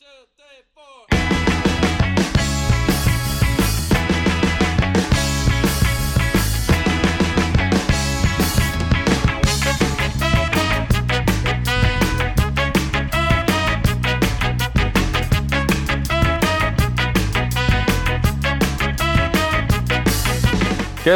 [0.00, 0.06] ¿Qué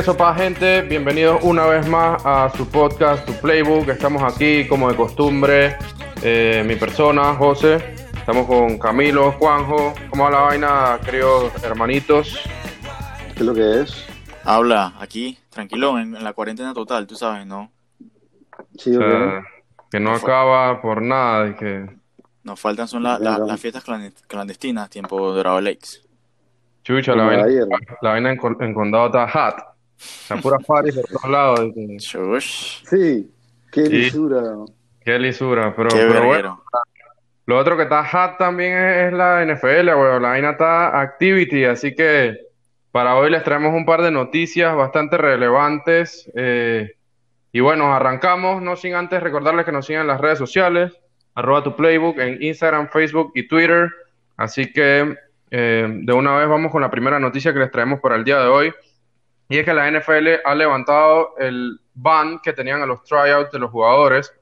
[0.03, 0.83] sopa gente?
[0.83, 3.91] Bienvenidos una vez más a su podcast, tu playbook.
[3.91, 5.77] Estamos aquí como de costumbre,
[6.23, 8.02] eh, mi persona, José.
[8.23, 9.95] Estamos con Camilo, Juanjo.
[10.09, 12.39] ¿Cómo va la vaina, queridos hermanitos?
[13.35, 14.07] ¿Qué es lo que es?
[14.45, 17.73] Habla aquí, tranquilo, en, la cuarentena total, tú sabes, ¿no?
[18.79, 18.97] Sí,
[19.91, 21.91] que no acaba por nada y que...
[22.45, 23.83] Nos faltan son las fiestas
[24.29, 26.07] clandestinas, tiempo Dorado Lakes.
[26.85, 27.47] Chucha, la vaina,
[28.03, 29.57] la vaina en, en condado está hot.
[30.31, 32.83] La pura paris de todos lados.
[32.89, 33.33] Sí,
[33.73, 34.59] qué lisura.
[35.01, 36.63] Qué lisura, pero, pero bueno.
[37.47, 40.23] Lo otro que está hot también es, la NFL, weón.
[40.23, 42.39] La vaina está activity, así que
[42.93, 46.31] para hoy les traemos un par de noticias bastante relevantes.
[46.37, 46.93] Eh,
[47.51, 50.93] y bueno, arrancamos, no sin antes recordarles que nos sigan en las redes sociales,
[51.35, 53.91] arroba tu playbook en Instagram, Facebook y Twitter.
[54.37, 55.17] Así que
[55.51, 58.39] eh, de una vez vamos con la primera noticia que les traemos para el día
[58.39, 58.73] de hoy.
[59.49, 63.59] Y es que la NFL ha levantado el ban que tenían a los tryouts de
[63.59, 64.33] los jugadores,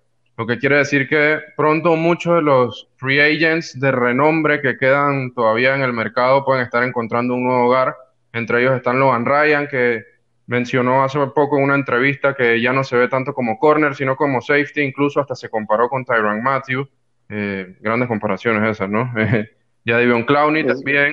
[0.41, 5.35] lo que quiere decir que pronto muchos de los free agents de renombre que quedan
[5.35, 7.95] todavía en el mercado pueden estar encontrando un nuevo hogar.
[8.33, 10.03] Entre ellos están Logan Ryan, que
[10.47, 14.17] mencionó hace poco en una entrevista que ya no se ve tanto como corner, sino
[14.17, 16.89] como safety, incluso hasta se comparó con Tyron Matthew.
[17.29, 19.13] Eh, grandes comparaciones esas, ¿no?
[19.85, 21.13] ya Divion Clowney también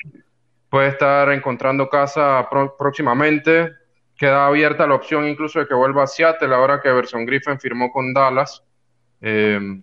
[0.70, 3.74] puede estar encontrando casa próximamente
[4.18, 7.92] queda abierta la opción incluso de que vuelva a Seattle ahora que Everson Griffin firmó
[7.92, 8.64] con Dallas.
[9.22, 9.82] Eh,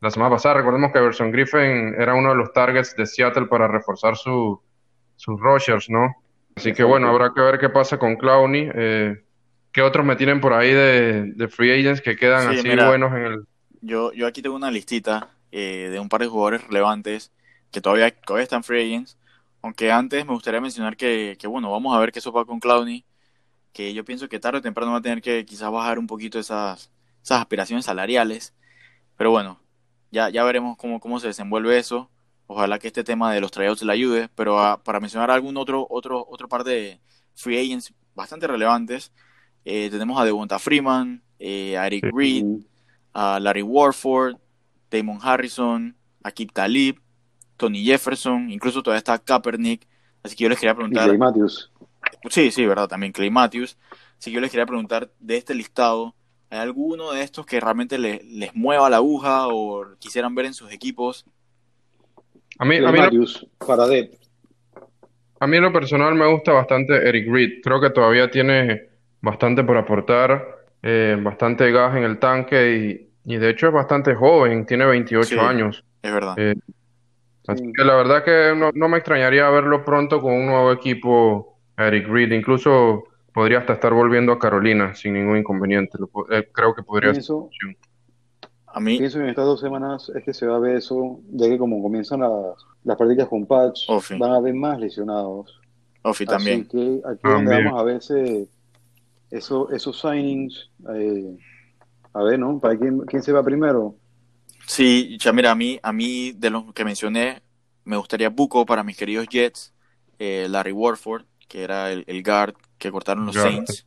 [0.00, 3.68] la semana pasada recordemos que Everson Griffin era uno de los targets de Seattle para
[3.68, 4.60] reforzar su,
[5.16, 6.14] sus Rogers, ¿no?
[6.56, 8.70] Así que bueno, habrá que ver qué pasa con Clowney.
[8.74, 9.22] Eh,
[9.72, 13.44] ¿Qué otros me tienen por ahí de, free agents que quedan así buenos en el...
[13.80, 17.32] Yo, yo aquí tengo una listita eh, de un par de jugadores relevantes
[17.70, 19.16] que todavía, todavía están free agents.
[19.62, 22.60] Aunque antes me gustaría mencionar que, que bueno, vamos a ver qué eso va con
[22.60, 23.04] Clowney
[23.72, 26.38] que yo pienso que tarde o temprano va a tener que quizás bajar un poquito
[26.38, 26.90] esas,
[27.22, 28.54] esas aspiraciones salariales.
[29.16, 29.60] Pero bueno,
[30.10, 32.10] ya, ya veremos cómo, cómo se desenvuelve eso.
[32.46, 34.28] Ojalá que este tema de los tryouts le ayude.
[34.34, 37.00] Pero ah, para mencionar algún otro, otro, otro par de
[37.34, 39.12] free agents bastante relevantes,
[39.64, 42.44] eh, tenemos a Devonta Freeman, eh, a Eric Reed,
[43.14, 44.36] a Larry Warford,
[44.90, 47.00] Damon Harrison, a Kip Talib,
[47.56, 49.86] Tony Jefferson, incluso todavía está Kaepernick.
[50.22, 51.12] Así que yo les quería preguntar.
[51.12, 51.70] Y Matthews.
[52.28, 53.76] Sí, sí, verdad, también Clay Matthews.
[54.18, 56.14] Así que yo les quería preguntar de este listado,
[56.52, 60.70] ¿hay alguno de estos que realmente les mueva la aguja o quisieran ver en sus
[60.70, 61.24] equipos?
[62.58, 62.98] A mí, a mí,
[63.58, 63.84] para
[65.40, 67.62] a mí en lo personal me gusta bastante Eric Reed.
[67.64, 68.90] Creo que todavía tiene
[69.22, 74.66] bastante por aportar, eh, bastante gas en el tanque y, de hecho es bastante joven,
[74.66, 75.82] tiene 28 años.
[76.02, 76.34] Es verdad.
[76.36, 76.54] Eh,
[77.46, 81.58] así que la verdad que no, no me extrañaría verlo pronto con un nuevo equipo
[81.78, 82.32] Eric Reed.
[82.32, 85.98] Incluso podría hasta estar volviendo a Carolina sin ningún inconveniente.
[86.30, 87.36] Eh, creo que podría ser.
[88.66, 88.98] A mí...
[88.98, 91.58] Pienso que en estas dos semanas es que se va a ver eso, ya que
[91.58, 92.32] como comienzan las,
[92.84, 93.86] las prácticas con patch,
[94.18, 95.60] van a haber más lesionados.
[96.02, 96.66] Ofi también.
[96.66, 98.00] que aquí donde vamos a ver
[99.30, 100.70] eso, esos signings.
[100.94, 101.36] Eh,
[102.14, 102.58] a ver, ¿no?
[102.58, 103.96] ¿Para quién, quién se va primero?
[104.66, 107.42] Sí, ya mira, a mí, a mí de los que mencioné,
[107.84, 109.74] me gustaría Buco para mis queridos Jets,
[110.18, 113.86] eh, Larry Warford, que era el, guard que cortaron los Saints.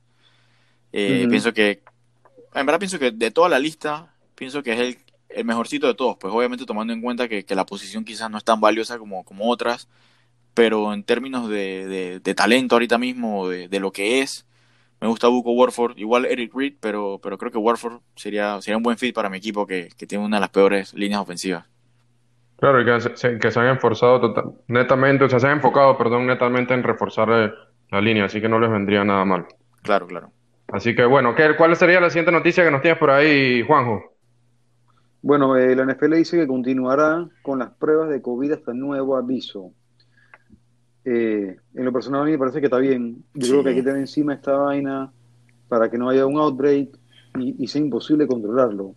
[0.94, 1.82] Eh, pienso que,
[2.54, 4.98] en verdad pienso que de toda la lista, pienso que es el,
[5.28, 8.46] el mejorcito de todos, pues obviamente tomando en cuenta que, la posición quizás no es
[8.46, 9.90] tan valiosa como, como otras,
[10.54, 14.46] pero en términos de, de, talento ahorita mismo, de, de, lo que es,
[15.02, 18.84] me gusta Buco Warford, igual Eric Reed, pero, pero creo que Warford sería, sería un
[18.84, 21.66] buen fit para mi equipo que, que tiene una de las peores líneas ofensivas.
[22.56, 25.98] Claro, y que se, que se han esforzado total, netamente, o sea, se han enfocado,
[25.98, 27.54] perdón, netamente en reforzar eh,
[27.92, 29.46] la línea, así que no les vendría nada mal.
[29.82, 30.32] Claro, claro.
[30.68, 34.16] Así que bueno, ¿qué, ¿cuál sería la siguiente noticia que nos tienes por ahí, Juanjo?
[35.22, 39.72] Bueno, eh, la NFL dice que continuará con las pruebas de COVID hasta nuevo aviso.
[41.04, 43.24] Eh, en lo personal a mí me parece que está bien.
[43.34, 45.12] Yo creo que hay que tener encima esta vaina
[45.68, 46.90] para que no haya un outbreak
[47.40, 48.96] y, y sea imposible controlarlo.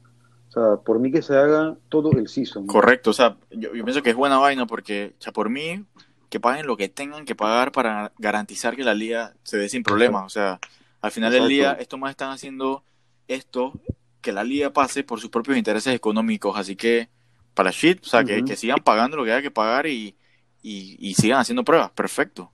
[0.48, 2.66] O sea, por mí que se haga todo el season.
[2.66, 5.84] Correcto, o sea, yo, pienso que es buena vaina porque, o sea, por mí,
[6.28, 9.82] que paguen lo que tengan que pagar para garantizar que la liga se dé sin
[9.82, 10.26] problemas.
[10.26, 10.58] O sea,
[11.00, 12.84] al final del día, estos más están haciendo
[13.28, 13.72] esto,
[14.20, 16.56] que la liga pase por sus propios intereses económicos.
[16.58, 17.08] Así que,
[17.54, 20.16] para la shit, o sea, que, que, sigan pagando lo que haya que pagar y,
[20.62, 22.50] y, sigan haciendo pruebas, perfecto.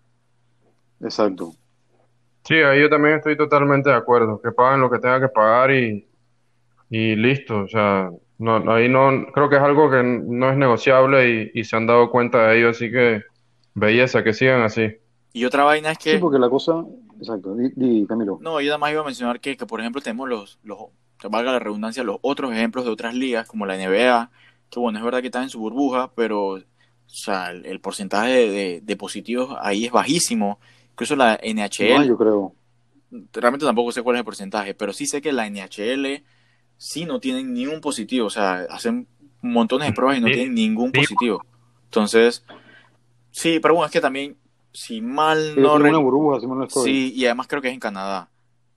[1.01, 1.55] Exacto.
[2.45, 5.71] Sí, ahí yo también estoy totalmente de acuerdo, que paguen lo que tengan que pagar
[5.71, 6.07] y,
[6.91, 11.51] y listo, o sea, no, ahí no, creo que es algo que no es negociable
[11.55, 13.23] y, se han dado cuenta de ello, así que
[13.75, 14.97] belleza, que sigan así.
[15.33, 16.13] Y otra vaina es que...
[16.15, 16.85] Sí, porque la cosa...
[17.19, 18.39] Exacto, di, Camilo.
[18.41, 20.79] No, yo además iba a mencionar que, que por ejemplo, tenemos los, los,
[21.29, 24.31] valga la redundancia, los otros ejemplos de otras ligas, como la NBA,
[24.71, 26.61] que bueno, es verdad que está en su burbuja, pero o
[27.07, 30.59] sea, el, porcentaje de, positivos ahí es bajísimo.
[30.93, 31.95] Incluso la NHL...
[31.95, 32.55] No, yo creo.
[33.33, 36.25] Realmente tampoco sé cuál es el porcentaje, pero sí sé que la NHL
[36.77, 39.07] sí no tienen ningún positivo, o sea, hacen
[39.41, 41.45] montones de pruebas y no tienen ningún positivo.
[41.85, 42.45] Entonces,
[43.35, 44.37] sí, pero bueno, es que también,
[44.73, 45.75] si mal no...
[45.75, 48.31] Una burbuja, si mal sí, y además creo que es en Canadá,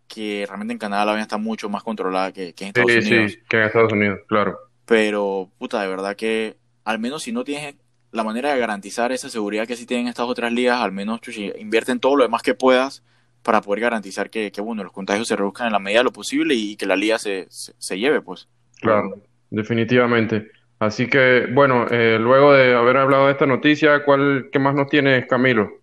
[0.07, 3.31] que realmente en Canadá la vaina está mucho más controlada que, en Estados Unidos.
[3.31, 4.57] Sí, que en Estados Unidos, claro.
[4.85, 7.75] Pero, puta, de verdad que, al menos si no tienes
[8.11, 11.51] la manera de garantizar esa seguridad que sí tienen estas otras ligas, al menos chuchi,
[11.59, 13.03] invierte en todo lo demás que puedas
[13.43, 16.11] para poder garantizar que, que, bueno, los contagios se reduzcan en la medida de lo
[16.11, 18.47] posible y, que la liga se, se, lleve, pues.
[18.81, 20.51] Claro, definitivamente.
[20.79, 24.89] Así que, bueno, eh, luego de haber hablado de esta noticia, ¿cuál, ¿qué más nos
[24.89, 25.81] tienes, Camilo?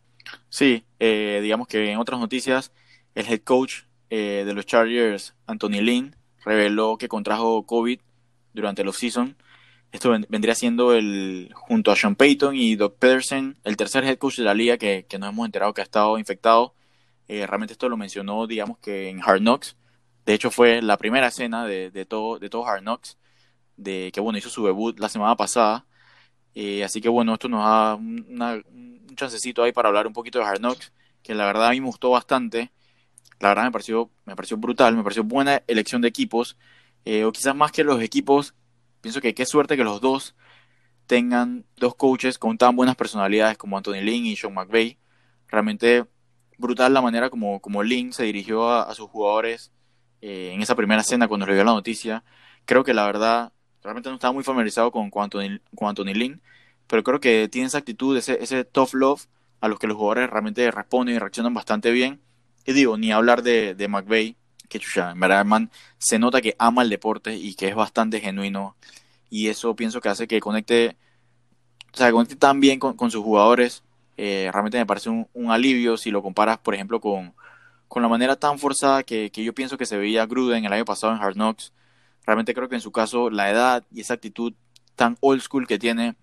[0.48, 2.72] Sí, eh, digamos que en otras noticias,
[3.14, 8.00] el head coach eh, de los Chargers, Anthony Lynn, reveló que contrajo COVID
[8.52, 9.36] durante los season.
[9.90, 14.38] Esto vendría siendo el, junto a Sean Payton y Doug Pedersen, el tercer head coach
[14.38, 16.74] de la liga que, que nos hemos enterado que ha estado infectado
[17.28, 19.76] eh, realmente esto lo mencionó, digamos que en Hard Knocks.
[20.26, 23.18] De hecho, fue la primera escena de, de, todo, de todo Hard Knocks,
[23.76, 25.86] de que bueno, hizo su debut la semana pasada.
[26.54, 30.44] Eh, así que bueno, esto nos da un chancecito ahí para hablar un poquito de
[30.46, 30.92] Hard Knocks,
[31.22, 32.72] que la verdad a mí me gustó bastante.
[33.40, 36.56] La verdad me pareció, me pareció brutal, me pareció buena elección de equipos.
[37.04, 38.54] Eh, o quizás más que los equipos,
[39.00, 40.34] pienso que qué suerte que los dos
[41.06, 44.98] tengan dos coaches con tan buenas personalidades como Anthony Lynn y Sean McVay.
[45.48, 46.06] Realmente
[46.58, 49.72] brutal la manera como, como Link se dirigió a, sus jugadores
[50.20, 52.24] eh, en esa primera escena cuando le dio la noticia.
[52.64, 53.52] Creo que la verdad,
[53.84, 56.40] realmente no estaba muy familiarizado con, con, Anthony, con Anthony
[56.86, 59.26] pero creo que tiene esa actitud, ese, ese tough love
[59.60, 62.20] a los que los jugadores realmente responden y reaccionan bastante bien.
[62.66, 64.36] Y digo, ni hablar de, de McVeigh,
[64.68, 68.20] que chucha, en verdad, man, se nota que ama el deporte y que es bastante
[68.20, 68.76] genuino.
[69.30, 70.96] Y eso pienso que hace que conecte,
[71.92, 73.82] o sea, conecte tan bien con, con sus jugadores
[74.16, 77.34] eh, realmente me parece un, alivio si lo comparas, por ejemplo, con,
[77.88, 80.84] con la manera tan forzada que, que, yo pienso que se veía Gruden el año
[80.84, 81.72] pasado en Hard Knocks.
[82.26, 84.54] Realmente creo que en su caso la edad y esa actitud
[84.94, 86.16] tan old school que tiene,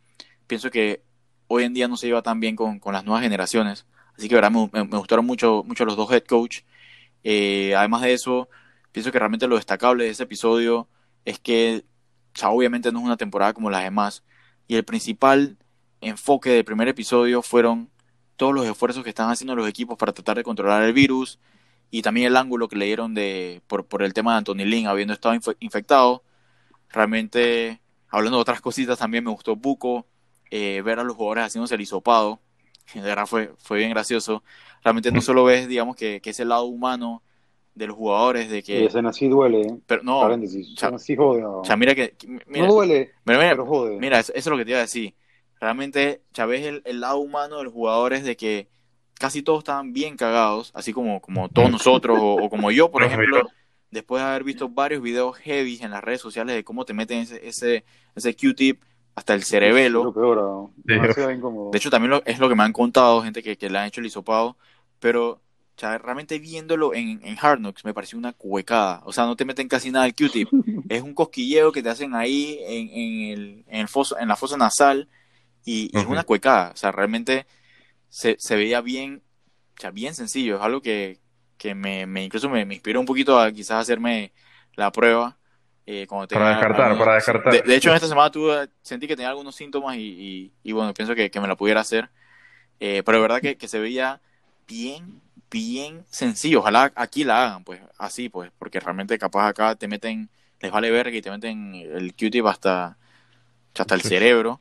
[0.47, 1.03] pienso que
[1.47, 3.85] hoy en día no se lleva tan bien con, con las nuevas generaciones.
[4.17, 6.61] Así que verdad, me, gustaron mucho, mucho los dos head coach.
[7.23, 8.49] Eh, además de eso,
[8.91, 10.87] pienso que realmente lo destacable de ese episodio
[11.25, 11.85] es que
[12.43, 14.23] obviamente no es una temporada como las demás.
[14.67, 15.57] Y el principal
[16.01, 17.89] enfoque del primer episodio fueron
[18.37, 21.39] todos los esfuerzos que están haciendo los equipos para tratar de controlar el virus
[21.91, 24.87] y también el ángulo que le dieron de, por, por el tema de Anthony Lynn
[24.87, 26.23] habiendo estado infectado.
[26.89, 30.07] Realmente, hablando de otras cositas, también me gustó Buco,
[30.49, 32.39] eh, ver a los jugadores haciéndose el hisopado.
[32.93, 34.41] De verdad fue, fue bien gracioso.
[34.83, 37.21] Realmente no solo ves, digamos, que, que ese lado humano
[37.73, 39.77] de los jugadores de que ese así duele ¿eh?
[39.87, 40.19] pero no
[41.15, 42.15] jode, mira que
[42.47, 45.15] no duele mira, pero jode mira eso, es lo que te iba a decir
[45.57, 48.67] realmente Chávez el, el lado humano de los jugadores de que
[49.21, 53.47] casi todos estaban bien cagados, así como, como todos nosotros o, como yo, por ejemplo,
[53.91, 57.19] después de haber visto varios videos heavy en las redes sociales de cómo te meten
[57.19, 57.85] ese, ese,
[58.15, 58.81] ese Q-tip
[59.13, 60.11] hasta el cerebelo.
[61.71, 64.01] de hecho, también es lo que me han contado gente que, que le han hecho
[64.01, 64.57] el hisopado,
[64.99, 65.39] pero
[65.77, 69.03] realmente viéndolo en, en Hard Knocks me pareció una cuecada.
[69.05, 70.49] O sea, no te meten casi nada el Q-tip.
[70.89, 74.35] es un cosquilleo que te hacen ahí en, en, el, en, el foso, en la
[74.35, 75.07] fosa nasal
[75.63, 77.45] y, es una cuecada, o sea, realmente
[78.11, 79.23] se, se veía bien,
[79.77, 81.17] o sea, bien sencillo, es algo que,
[81.57, 84.33] que me, me, incluso me, me, inspiró un poquito a quizás hacerme
[84.75, 85.37] la prueba.
[85.85, 87.63] Eh, cuando para descartar, para descartar.
[87.63, 91.15] De, hecho, en esta semana tuve, sentí que tenía algunos síntomas y, y, bueno, pienso
[91.15, 92.09] que, que, me la pudiera hacer.
[92.79, 94.21] Eh, pero de verdad que, que se veía
[94.67, 96.59] bien, bien sencillo.
[96.59, 100.91] Ojalá aquí la hagan, pues, así, pues, porque realmente capaz acá te meten, les vale
[100.91, 102.97] verga y te meten el Q-tip hasta,
[103.73, 104.59] hasta el cerebro.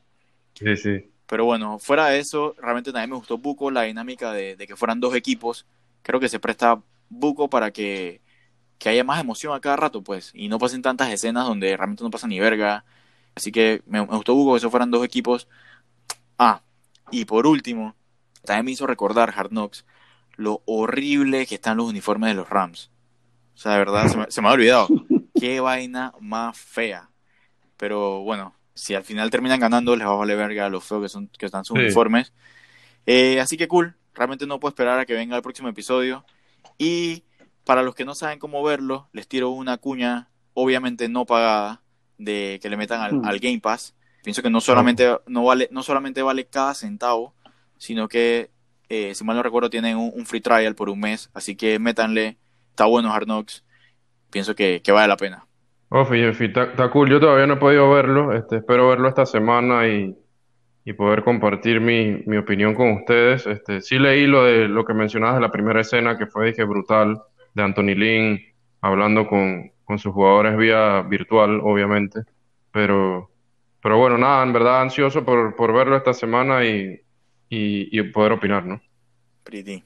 [0.55, 1.10] Sí, sí.
[1.31, 4.99] Pero bueno, fuera de eso, realmente también me gustó Buco, la dinámica de, que fueran
[4.99, 5.65] dos equipos.
[6.01, 8.19] Creo que se presta Buco para que,
[8.83, 12.11] haya más emoción a cada rato, pues, y no pasen tantas escenas donde realmente no
[12.11, 12.83] pasa ni verga.
[13.33, 15.47] Así que me, gustó Buco que eso fueran dos equipos.
[16.37, 16.63] Ah,
[17.11, 17.95] y por último,
[18.43, 19.85] también me hizo recordar Hard Knocks
[20.35, 22.91] lo horrible que están los uniformes de los Rams.
[23.55, 24.89] O sea, de verdad, se me, se me ha olvidado.
[25.39, 27.09] Qué vaina más fea.
[27.77, 31.09] Pero bueno, si al final terminan ganando, les va a valer verga lo feo que,
[31.09, 32.33] son, que están sus uniformes.
[33.05, 36.25] Eh, así que cool, realmente no puedo esperar a que venga el próximo episodio.
[36.77, 37.23] Y
[37.63, 41.81] para los que no saben cómo verlo, les tiro una cuña, obviamente no pagada,
[42.17, 43.39] de que le metan al, mm.
[43.41, 43.95] Game Pass.
[44.23, 47.33] Pienso que no solamente, no, vale, no solamente vale cada centavo,
[47.77, 48.51] sino que,
[48.89, 51.31] eh, si mal no recuerdo, tienen un, free trial por un mes.
[51.33, 52.37] Así que métanle,
[52.69, 53.63] está bueno Hard Knocks.
[54.29, 55.47] Pienso que, que vale la pena.
[55.93, 57.09] Oh, está, cool.
[57.09, 58.31] Yo todavía no he podido verlo.
[58.31, 60.15] Este, espero verlo esta semana y,
[60.95, 63.45] poder compartir mi, mi, opinión con ustedes.
[63.45, 66.63] Este, sí leí lo de lo que mencionabas de la primera escena, que fue dije,
[66.63, 67.21] brutal,
[67.53, 68.39] de Anthony Lynn
[68.79, 72.21] hablando con, con sus jugadores vía virtual, obviamente.
[72.71, 73.29] Pero,
[73.83, 77.01] pero bueno, nada, en verdad ansioso por, por verlo esta semana y,
[77.49, 78.81] y, poder opinar, ¿no?
[79.43, 79.83] Pretty.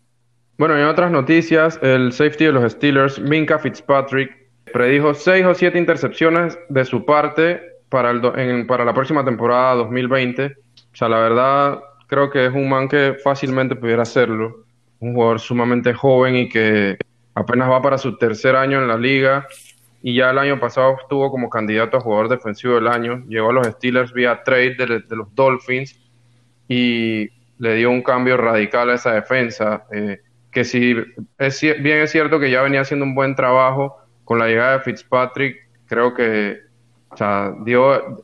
[0.60, 5.78] Bueno, en otras noticias, el safety de los Steelers, Minka Fitzpatrick, predijo seis o siete
[5.78, 10.46] intercepciones de su parte para, el para la próxima temporada 2020.
[10.46, 14.66] O sea, la verdad, creo que es un man que fácilmente pudiera hacerlo.
[15.00, 16.98] Un jugador sumamente joven y que
[17.34, 19.48] apenas va para su tercer año en la liga.
[20.02, 23.24] Y ya el año pasado estuvo como candidato a jugador defensivo del año.
[23.28, 26.00] Llegó a los Steelers vía trade de, los Dolphins
[26.68, 29.86] y le dio un cambio radical a esa defensa.
[29.92, 30.20] Eh,
[30.52, 30.96] que si
[31.38, 34.84] es, bien es cierto que ya venía haciendo un buen trabajo, con la llegada de
[34.84, 36.66] Fitzpatrick, creo que
[37.16, 38.24] o sea, dio,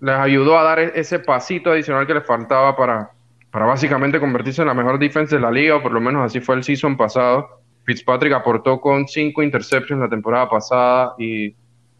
[0.00, 3.10] les ayudó a dar e-, ese pasito adicional que les faltaba para,
[3.52, 6.40] para básicamente convertirse en la mejor defensa de la liga, o por lo menos así
[6.40, 7.60] fue el season pasado.
[7.84, 11.54] Fitzpatrick aportó con cinco interceptions la temporada pasada y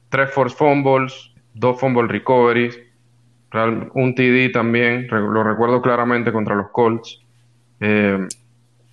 [0.08, 2.76] tres force fumbles, dos fumble recoveries,
[3.94, 7.20] un TD también, lo recuerdo claramente contra los Colts.
[7.78, 8.26] Eh,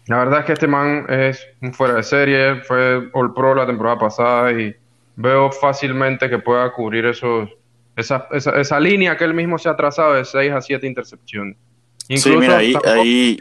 [0.08, 3.66] la verdad es que este man es un fuera de serie, fue All Pro la
[3.66, 4.76] temporada pasada y
[5.16, 7.50] veo fácilmente que pueda cubrir esos,
[7.96, 11.58] esa, esa, línea que él mismo se ha trazado de 6 a 7 intercepciones.
[12.10, 13.40] Incluso, sí, mira, ahí, tampoco, ahí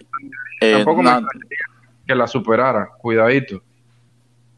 [0.61, 1.27] eh, me
[2.07, 3.61] que la superara, cuidadito.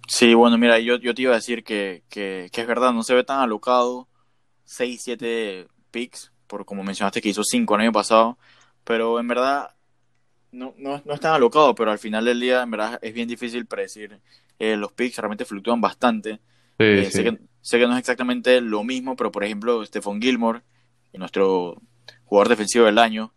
[0.06, 3.02] Sí, bueno, mira, yo, yo te iba a decir que, que, que es verdad, no
[3.02, 4.08] se ve tan alocado
[4.64, 8.36] 6, 7 picks, por como mencionaste que hizo 5 el año pasado,
[8.84, 9.73] pero en verdad
[10.54, 13.28] no, no, no es tan alocado, pero al final del día, en verdad, es bien
[13.28, 14.20] difícil predecir.
[14.58, 16.40] Eh, los picks realmente fluctúan bastante.
[16.78, 20.62] Eh, sé, que, sé, que, no es exactamente lo mismo, pero por ejemplo, Stephon Gilmore,
[21.12, 21.80] nuestro
[22.24, 23.32] jugador defensivo del año,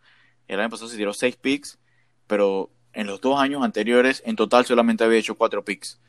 [0.48, 1.80] el año pasado se tiró 6 picks,
[2.28, 6.00] pero en los dos años anteriores, en total solamente había hecho 4 picks.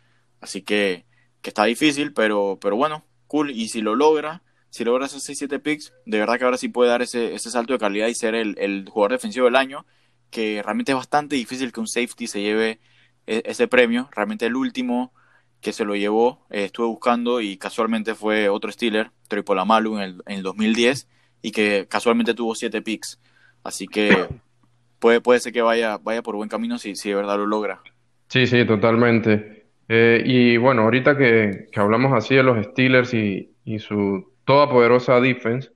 [0.41, 1.07] Así que,
[1.41, 3.51] que está difícil, pero, pero bueno, cool.
[3.51, 6.91] Y si lo logra, si logra esos 6-7 picks, de verdad que ahora sí puede
[6.91, 9.87] dar ese, ese salto de calidad y ser el, el jugador defensivo del año
[10.31, 12.79] que realmente es bastante difícil que un safety se lleve
[13.27, 14.09] e, ese premio.
[14.15, 15.13] Realmente el último
[15.61, 20.03] que se lo llevó, eh, estuve buscando y casualmente fue otro Steeler, Troy Polamalu en
[20.03, 21.09] el, en el 2010
[21.43, 23.21] y que casualmente tuvo siete picks.
[23.65, 24.27] Así que
[24.99, 27.81] puede, puede ser que vaya, vaya por buen camino si, si de verdad lo logra.
[28.29, 29.67] Sí, sí, totalmente.
[29.89, 34.69] Eh, y bueno, ahorita que, que, hablamos así de los Steelers y, y su toda
[34.69, 35.71] poderosa defense,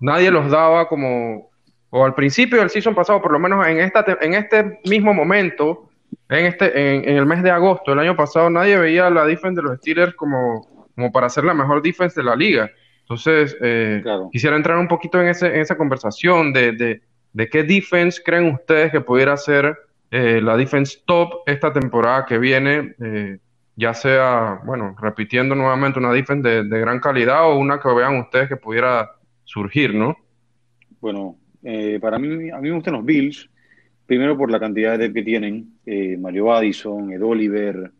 [0.00, 1.50] nadie los daba como
[1.96, 5.88] o al principio del season pasado, por lo menos en, esta, en este mismo momento,
[6.28, 9.66] en, este, en, el mes de agosto del año pasado, nadie veía la defense de
[9.66, 12.70] los Steelers como, como para ser la mejor defense de la liga.
[13.00, 17.62] Entonces, eh, quisiera entrar un poquito en, ese, en esa conversación de, de, de, qué
[17.62, 19.78] defense creen ustedes que pudiera ser
[20.10, 23.38] eh, la defense top esta temporada que viene, eh,
[23.74, 28.18] ya sea, bueno, repitiendo nuevamente una defense de, de gran calidad o una que vean
[28.18, 29.12] ustedes que pudiera
[29.44, 30.14] surgir, ¿no?
[31.00, 33.48] Bueno, eh, para mí, a mí me gustan los Bills,
[34.06, 37.90] primero por la cantidad de que tienen, eh, Mario Addison, Ed Oliver,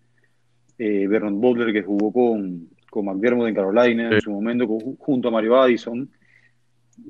[0.78, 4.66] eh, Vernon Butler, que jugó con, con McDermott en Carolina en su momento,
[4.98, 6.08] junto a Mario Addison,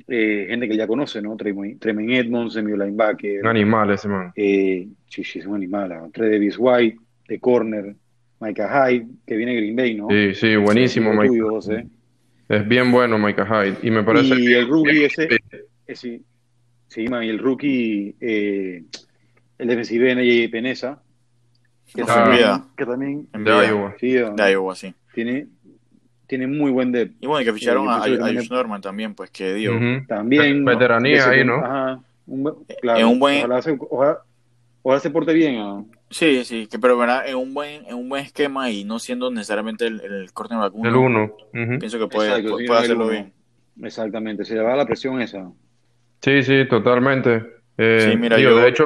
[0.08, 1.36] eh, gente que ya conoce, ¿no?
[1.36, 3.40] Tremaine Edmonds, Emilio Linebacker.
[3.42, 4.32] Un animal ese man.
[4.34, 5.88] sí, sí, es un animal.
[5.88, 6.10] ¿no?
[6.12, 6.96] Davis White,
[7.28, 7.94] de corner,
[8.40, 10.08] Micah Hyde, que viene de Green Bay, ¿no?
[10.10, 11.88] Sí, sí, buenísimo, Mike.
[12.48, 13.78] Es bien bueno Micah Hyde.
[13.82, 15.28] Y me parece y el rookie ese,
[15.86, 16.20] ese,
[16.88, 18.84] Sí, y el rookie, eh,
[19.58, 21.02] el defensivo NJ Peneza,
[21.94, 23.94] que, también, que también de Iowa.
[23.98, 24.94] Sí, de Iowa, sí.
[25.14, 25.46] Tiene,
[26.26, 27.16] tiene muy buen depth.
[27.20, 28.08] Y bueno, que ficharon a, a,
[28.50, 29.72] Norman también, pues que dio.
[30.06, 30.64] También.
[30.64, 31.56] Veteranía ahí, ¿no?
[31.56, 32.00] Ajá.
[32.26, 33.38] Un, claro, en un buen...
[33.38, 35.56] ojalá, se, ojalá, se porte bien.
[35.56, 35.86] ¿no?
[36.10, 37.28] Sí, sí, que, pero ¿verdad?
[37.28, 40.60] en un buen en un buen esquema y no siendo necesariamente el, el corte de
[40.60, 40.88] vacuno.
[40.88, 41.32] El uno.
[41.52, 43.32] Pienso que puede, puede, hacerlo bien.
[43.82, 45.50] Exactamente, se le va la presión esa.
[46.20, 47.44] Sí, sí, totalmente.
[47.78, 48.56] Eh, sí, mira, yo...
[48.56, 48.84] de hecho,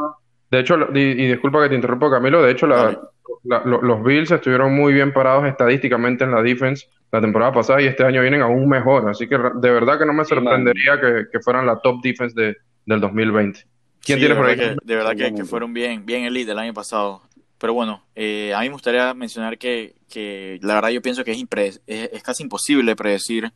[0.51, 2.99] de hecho, y, disculpa que te interrumpa, Camilo, de hecho, la,
[3.45, 8.05] los Bills estuvieron muy bien parados estadísticamente en la defense la temporada pasada y este
[8.05, 9.09] año vienen aún mejor.
[9.09, 12.57] Así que de verdad que no me sorprendería que, fueran la top defense de,
[12.87, 13.65] del 2020.
[14.03, 14.57] ¿Quién tiene por ahí?
[14.57, 17.23] de verdad que, fueron bien, bien elite el año pasado.
[17.59, 21.33] Pero bueno, eh, a mí me gustaría mencionar que, que, la verdad yo pienso que
[21.33, 23.53] es, es, casi imposible predecir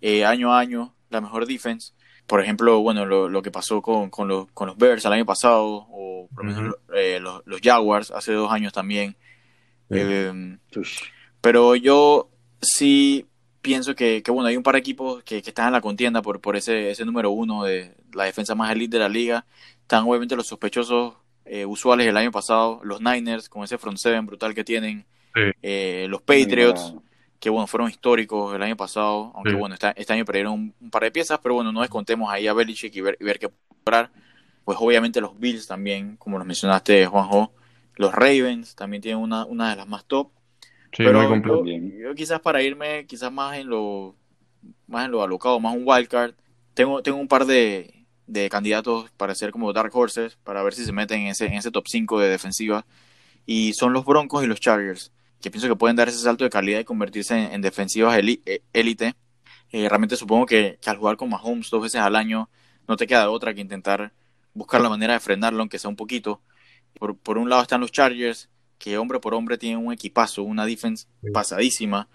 [0.00, 1.92] eh, año a año la mejor defense.
[2.32, 5.26] Por ejemplo, bueno, lo, lo que pasó con, con, los, con los Bears el año
[5.26, 9.14] pasado, o por ejemplo, eh, los, los, Jaguars hace dos años también.
[9.90, 10.58] Em,
[11.42, 12.30] pero yo
[12.62, 13.26] sí
[13.60, 16.22] pienso que, que, bueno, hay un par de equipos que, que, están en la contienda
[16.22, 19.44] por, por ese, ese número uno de la defensa más elite de la liga.
[19.82, 21.12] Están obviamente los sospechosos
[21.44, 25.04] eh, usuales del año pasado, los Niners con ese front seven brutal que tienen,
[25.60, 26.94] eh, los Patriots,
[27.42, 31.02] que bueno, fueron históricos el año pasado, aunque bueno, este, este, año perdieron un, par
[31.02, 33.50] de piezas, pero bueno, no descontemos ahí a Belichick y ver, y ver qué
[33.84, 34.12] lograr.
[34.64, 37.52] Pues obviamente los Bills también, como los mencionaste, Juanjo,
[37.96, 40.30] los Ravens también tienen una, una de las más top.
[40.96, 44.14] pero yo, quizás para irme quizás más en lo
[44.86, 46.34] más en lo alocado, más un wildcard,
[46.74, 50.84] tengo, tengo un par de, de candidatos para ser como Dark Horses, para ver si
[50.84, 52.86] se meten en ese, en ese top 5 de defensiva.
[53.46, 55.10] Y son los Broncos y los Chargers,
[55.42, 59.14] que pienso que pueden dar ese salto de calidad y convertirse en, defensivas eh, élite.
[59.72, 62.48] Eh, realmente supongo que, al jugar con Mahomes dos veces al año,
[62.86, 64.12] no te queda otra que intentar
[64.54, 66.40] buscar la manera de frenarlo, aunque sea un poquito.
[66.98, 70.64] Por, por un lado están los Chargers, que hombre por hombre tienen un equipazo, una
[70.64, 72.08] defense pasadísima.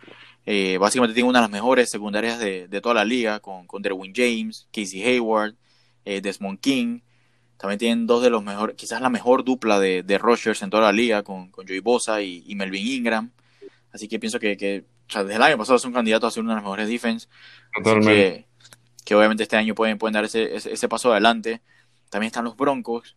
[0.46, 3.82] Eh, básicamente tienen una de las mejores secundarias de, de toda la liga, con, con
[3.82, 5.56] Derwin James, Casey Hayward,
[6.06, 7.02] eh, Desmond King.
[7.58, 10.84] También tienen dos de los mejores, quizás la mejor dupla de, de Rogers en toda
[10.84, 13.32] la liga, con, con Joey Bosa y, Melvin Ingram.
[13.92, 16.58] Así que pienso que, que desde el año pasado son candidatos a ser una de
[16.58, 17.28] las mejores defense.
[17.84, 18.46] Que,
[19.04, 21.62] que, obviamente este año pueden, pueden dar ese, ese, paso adelante.
[22.10, 23.16] También están los Broncos,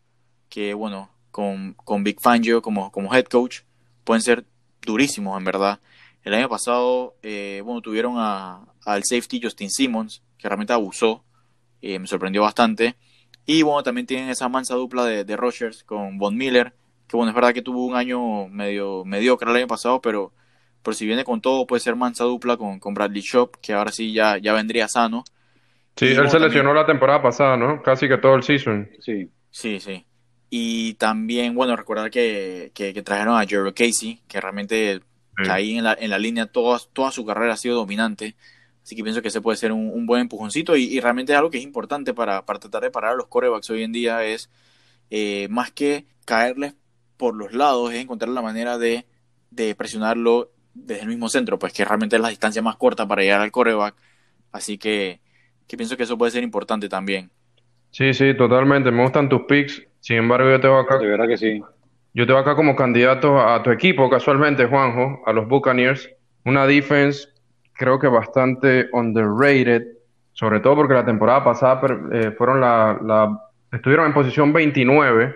[0.49, 3.61] que bueno, con, con Big Fangio como, como head coach,
[4.05, 4.47] pueden ser
[4.83, 5.81] durísimos en verdad.
[6.25, 11.25] El año pasado, eh, bueno, tuvieron a, al safety Justin Simmons, que realmente abusó
[11.83, 12.97] eh, me sorprendió bastante.
[13.53, 16.73] Y bueno, también tienen esa mansa dupla de, de Rogers con Von Miller,
[17.09, 20.33] que bueno, es verdad que tuvo un año medio mediocre el año pasado, pero,
[20.85, 23.91] por si viene con todo, puede ser mansa dupla con, con Bradley Shop, que ahora
[23.91, 25.25] sí ya, ya vendría sano.
[25.97, 27.83] Sí, él se lesionó la temporada pasada, ¿no?
[27.83, 28.89] Casi que todo el season.
[29.01, 29.29] Sí.
[29.51, 30.07] Sí, sí.
[30.49, 35.01] Y también, bueno, recordar que, que, trajeron a Jerry Casey, que realmente
[35.49, 38.37] ahí en la, en la línea toda, toda su carrera ha sido dominante.
[38.91, 41.63] Así que pienso que ese puede ser un, buen empujoncito y, realmente algo que es
[41.63, 44.51] importante para, tratar de parar a los corebacks hoy en día es
[45.11, 46.75] eh, más que caerles
[47.17, 49.07] por los lados, es encontrar la manera de,
[49.77, 53.41] presionarlo desde el mismo centro, pues que realmente es la distancia más corta para llegar
[53.41, 53.95] al coreback.
[54.51, 55.21] Así que,
[55.69, 57.31] pienso que eso puede ser importante también.
[57.93, 58.91] Sí, sí, totalmente.
[58.91, 59.81] Me gustan tus picks.
[60.01, 60.99] Sin embargo, yo te voy acá.
[60.99, 61.63] De verdad que sí.
[62.13, 66.11] Yo te voy acá como candidato a tu equipo, casualmente, Juanjo, a los Buccaneers.
[66.45, 67.29] Una defense
[67.81, 69.87] creo que bastante underrated,
[70.33, 71.81] sobre todo porque la temporada pasada
[72.13, 73.41] eh, fueron la,
[73.73, 75.35] estuvieron en posición 29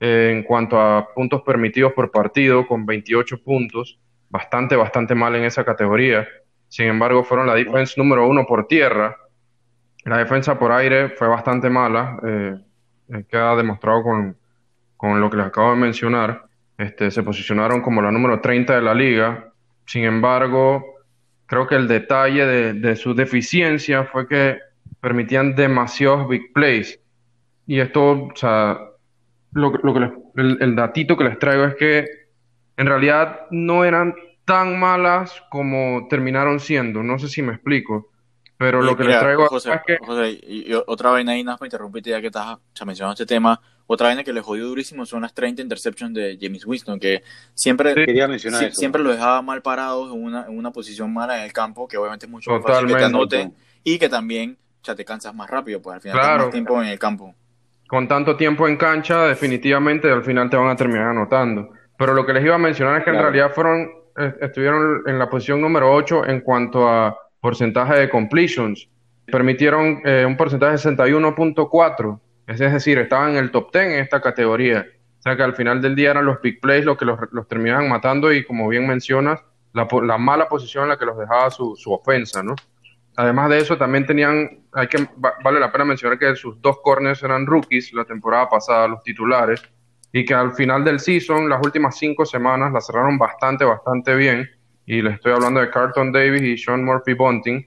[0.00, 3.98] eh, en cuanto a puntos permitidos por partido, con 28 puntos,
[4.30, 6.26] bastante, bastante mal en esa categoría.
[6.66, 9.14] Sin embargo, fueron la defensa número uno por tierra.
[10.06, 14.34] La defensa por aire fue bastante mala, eh, queda demostrado con,
[14.96, 16.46] con lo que les acabo de mencionar.
[16.78, 19.52] Este, se posicionaron como la número 30 de la liga.
[19.84, 20.91] Sin embargo,
[21.52, 24.58] creo que el detalle de, su deficiencia fue que
[25.02, 26.98] permitían demasiados big plays.
[27.66, 28.80] Y esto, o sea,
[29.52, 32.06] lo, que el, datito que les traigo es que
[32.78, 34.14] en realidad no eran
[34.46, 37.02] tan malas como terminaron siendo.
[37.02, 38.08] No sé si me explico.
[38.56, 39.98] Pero lo que les traigo es que...
[39.98, 43.60] José, y, otra vaina ahí, nada me interrumpiste ya que estás mencionando este tema.
[43.92, 47.94] Otra vaina que le jodió durísimo son las 30 interceptions de James Winston, que siempre,
[48.72, 51.98] siempre lo dejaba mal parado en una, en una posición mala en el campo, que
[51.98, 53.52] obviamente es mucho más fácil que te anoten
[53.84, 56.44] y que también ya te cansas más rápido, pues al final claro.
[56.44, 57.34] más tiempo en el campo.
[57.86, 61.68] Con tanto tiempo en cancha, definitivamente al final te van a terminar anotando.
[61.98, 65.18] Pero lo que les iba a mencionar es que en realidad fueron, eh, estuvieron en
[65.18, 68.88] la posición número 8 en cuanto a porcentaje de completions.
[69.26, 74.20] Permitieron eh, un porcentaje de 61.4 es decir, estaban en el top 10 en esta
[74.20, 74.86] categoría.
[75.18, 77.88] O sea que al final del día eran los big plays los que los, terminaban
[77.88, 79.40] matando y como bien mencionas,
[79.72, 82.54] la, la, mala posición en la que los dejaba su, ofensa, ¿no?
[83.16, 87.22] Además de eso, también tenían, hay que, vale la pena mencionar que sus dos corners
[87.22, 89.62] eran rookies la temporada pasada, los titulares,
[90.12, 94.50] y que al final del season, las últimas cinco semanas, la cerraron bastante, bastante bien.
[94.86, 97.66] Y les estoy hablando de Carlton Davis y Sean Murphy Bunting,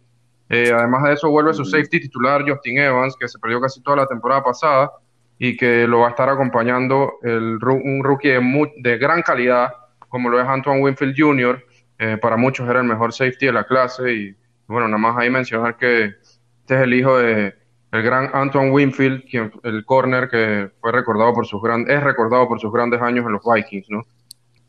[0.49, 3.97] eh, además de eso, vuelve su safety titular, Justin Evans, que se perdió casi toda
[3.97, 4.91] la temporada pasada
[5.37, 9.69] y que lo va a estar acompañando el, un rookie de, de gran calidad,
[10.09, 11.63] como lo es Antoine Winfield Jr.,
[11.97, 14.35] Eh, para muchos era el mejor safety de la clase y
[14.67, 16.11] bueno, nada más ahí mencionar que
[16.59, 17.53] este es el hijo de
[17.93, 22.49] el gran Antoine Winfield, quien, el corner que fue recordado por sus grandes, es recordado
[22.49, 24.03] por sus grandes años en los Vikings, ¿no?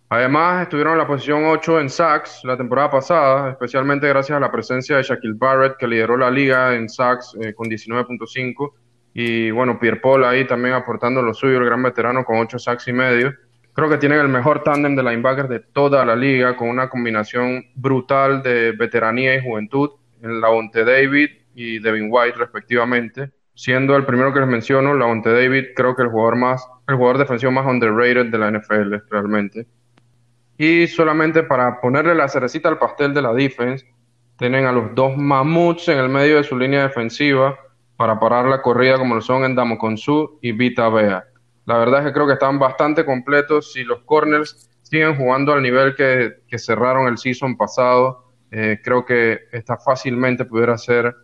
[0.09, 4.53] Además, estuvieron en la posición 8 en sacks la temporada pasada, especialmente gracias a la
[4.53, 8.73] presencia de Shaquille Barrett, que lideró la liga en sacks eh, con 19.5.
[9.15, 12.87] Y bueno, Pierre Paul ahí también aportando lo suyo, el gran veterano con 8 sacks
[12.87, 13.35] y medio.
[13.73, 17.65] Creo que tienen el mejor tándem de linebackers de toda la liga, con una combinación
[17.75, 19.91] brutal de veteranía y juventud
[20.23, 23.33] en la Onte David y Devin White, respectivamente.
[23.55, 26.95] Siendo el primero que les menciono, la Onte David, creo que el jugador más, el
[26.95, 29.67] jugador defensivo más underrated de la NFL, realmente.
[30.59, 33.87] Y solamente para ponerle la cerecita al pastel de la defense,
[34.39, 37.59] tienen a los dos mamuts en el medio de su línea defensiva
[37.97, 41.25] para parar la corrida como lo son Endamo Su y Vita Bea.
[41.65, 43.73] La verdad es que creo que están bastante completos.
[43.73, 49.41] Si los corners siguen jugando al nivel que, cerraron el season pasado, eh, creo que
[49.53, 51.15] esta fácilmente pudiera ser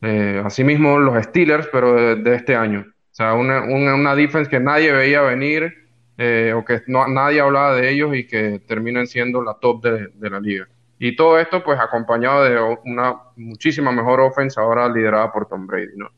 [0.00, 2.84] eh, asimismo los Steelers, pero de, este año.
[2.88, 5.81] O sea, una, una, una defense que nadie veía venir
[6.18, 10.30] eh, o que no, nadie hablaba de ellos y que terminen siendo la top de,
[10.30, 10.68] la liga.
[10.98, 15.96] Y todo esto pues acompañado de una muchísima mejor ofensa ahora liderada por Tom Brady,
[15.96, 16.10] ¿no?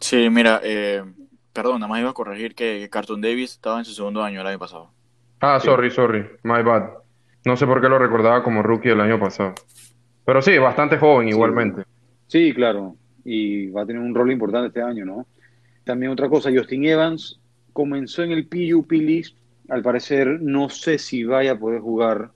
[0.00, 1.02] Sí, mira, eh,
[1.52, 4.46] perdón, nada más iba a corregir que Carton Davis estaba en su segundo año el
[4.46, 4.90] año pasado.
[5.40, 6.90] Ah, sorry, sorry, my bad.
[7.44, 9.54] No sé por qué lo recordaba como rookie el año pasado.
[10.24, 11.82] Pero sí, bastante joven igualmente.
[12.28, 12.94] Sí, claro.
[13.24, 15.26] Y va a tener un rol importante este año, ¿no?
[15.84, 17.40] También otra cosa, Justin Evans
[17.72, 19.36] comenzó en el PUP list.
[19.68, 22.30] Al parecer, no sé si vaya a poder jugar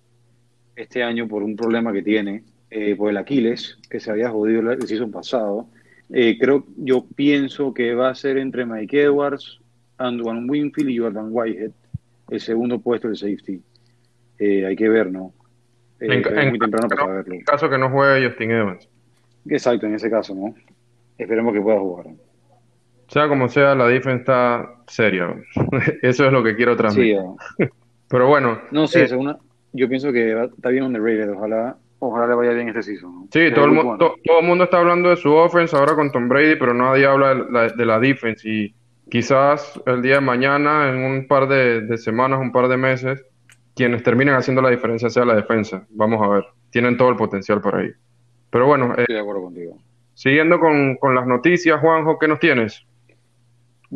[0.77, 4.70] este año por un problema que tiene, eh, por el Aquiles, que se había jodido
[4.70, 5.66] el season pasado.
[6.11, 9.61] Eh, creo, yo pienso que va a ser entre Mike Edwards,
[9.99, 11.72] Antoine Winfield y Jordan Whitehead,
[12.31, 13.61] el segundo puesto del safety.
[14.38, 15.33] Eh, hay que ver, ¿no?
[16.01, 17.35] en, muy temprano para saberlo.
[17.35, 18.88] En caso que no juegue Justin Evans.
[19.49, 20.55] Exacto, en ese caso, ¿no?
[21.18, 22.07] Esperemos que pueda jugar.
[23.09, 25.35] Sea como sea, la defensa está seria.
[26.03, 27.19] Eso es lo que quiero transmitir.
[28.09, 28.61] Pero bueno.
[28.71, 29.09] No, sí, eh,
[29.73, 31.31] yo pienso que está bien underrated.
[31.31, 33.29] Ojalá, ojalá le vaya bien este season.
[33.33, 36.29] Sí, todo el, mundo, todo el mundo está hablando de su offense ahora con Tom
[36.29, 38.49] Brady, pero nadie habla de la, de la defense.
[38.49, 38.75] Y
[39.11, 43.25] quizás el día de mañana, en un par de, semanas, un par de meses,
[43.75, 45.87] quienes terminen haciendo la diferencia sea la defensa.
[45.90, 46.45] Vamos a ver.
[46.71, 47.90] Tienen todo el potencial por ahí.
[48.51, 48.95] Pero bueno.
[48.97, 49.79] Estoy de acuerdo contigo.
[50.14, 52.87] Siguiendo con, con las noticias, Juanjo, ¿qué nos tienes?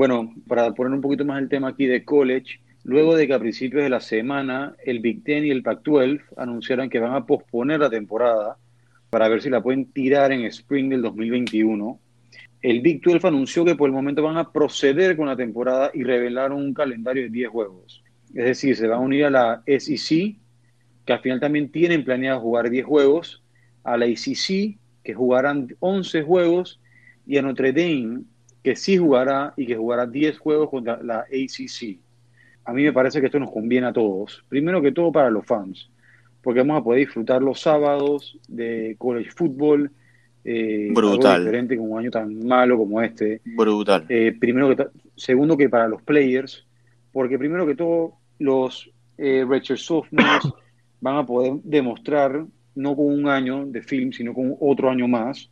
[0.01, 3.39] Bueno, para poner un poquito más el tema aquí de college, luego de que a
[3.39, 7.81] principios de la semana el Big Ten y el Pac-12 anunciaron que van a posponer
[7.81, 8.57] la temporada
[9.11, 12.01] para ver si la pueden tirar en Spring del 2021,
[12.63, 16.03] el Big 12 anunció que por el momento van a proceder con la temporada y
[16.03, 18.03] revelaron un calendario de 10 juegos.
[18.35, 20.39] Es decir, se van a unir a la SEC,
[21.05, 23.43] que al final también tienen planeado jugar 10 juegos,
[23.85, 26.81] a la ACC, que jugarán 11 juegos,
[27.27, 28.23] y a Notre Dame,
[28.63, 31.99] que sí jugará y que jugará 10 juegos contra la ACC.
[32.65, 34.45] A mí me parece que esto nos conviene a todos.
[34.49, 35.91] Primero que todo para los fans,
[36.43, 39.91] porque vamos a poder disfrutar los sábados de college football.
[40.43, 41.45] Eh, Brutal.
[41.45, 43.41] diferente con un año tan malo como este.
[43.45, 44.07] Brutal.
[44.09, 46.67] Eh, primero que segundo que para los players,
[47.13, 49.45] porque primero que todo los eh,
[49.77, 50.45] sophomores
[51.01, 52.45] van a poder demostrar
[52.75, 55.51] no con un año de film, sino con otro año más,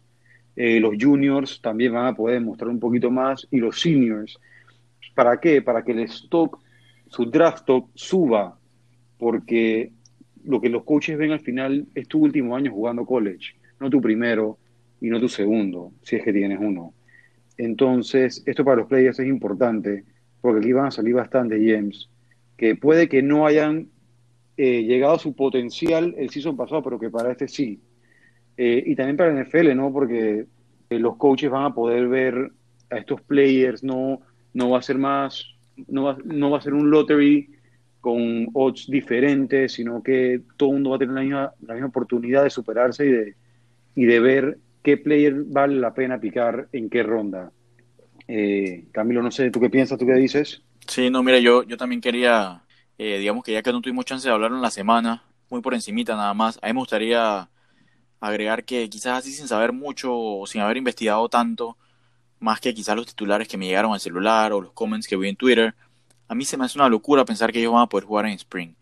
[0.60, 4.40] eh, los juniors también van a poder mostrar un poquito más y los seniors.
[5.14, 5.62] ¿Para qué?
[5.62, 6.58] Para que el stock,
[7.06, 8.58] su draft stock suba,
[9.18, 9.92] porque
[10.42, 14.00] lo que los coaches ven al final es tu último año jugando college, no tu
[14.00, 14.58] primero
[15.00, 16.92] y no tu segundo, si es que tienes uno.
[17.56, 20.02] Entonces, esto para los players es importante,
[20.40, 22.10] porque aquí van a salir bastantes gems
[22.56, 23.90] que puede que no hayan
[24.56, 27.80] eh, llegado a su potencial el season pasado, pero que para este sí.
[28.60, 29.92] Eh, y también para el NFL, ¿no?
[29.92, 30.44] Porque
[30.90, 32.50] eh, los coaches van a poder ver
[32.90, 34.20] a estos players, no,
[34.52, 35.54] no va a ser más,
[35.86, 37.50] no va, no va a ser un lottery
[38.00, 41.88] con odds diferentes, sino que todo el mundo va a tener la misma, la misma
[41.88, 43.34] oportunidad de superarse y de,
[43.94, 47.52] y de ver qué player vale la pena picar en qué ronda.
[48.26, 49.98] Eh, Camilo, no sé, ¿tú qué piensas?
[49.98, 50.62] ¿Tú qué dices?
[50.84, 52.64] Sí, no, mira, yo, yo también quería,
[52.98, 56.16] digamos que ya que no tuvimos chance de hablar en la semana, muy por encimita
[56.16, 57.48] nada más, a mí me gustaría
[58.20, 61.76] agregar que quizás así sin saber mucho o sin haber investigado tanto,
[62.40, 65.28] más que quizás los titulares que me llegaron al celular o los comments que vi
[65.28, 65.74] en Twitter,
[66.28, 68.32] a mí se me hace una locura pensar que ellos van a poder jugar en
[68.32, 68.74] Spring.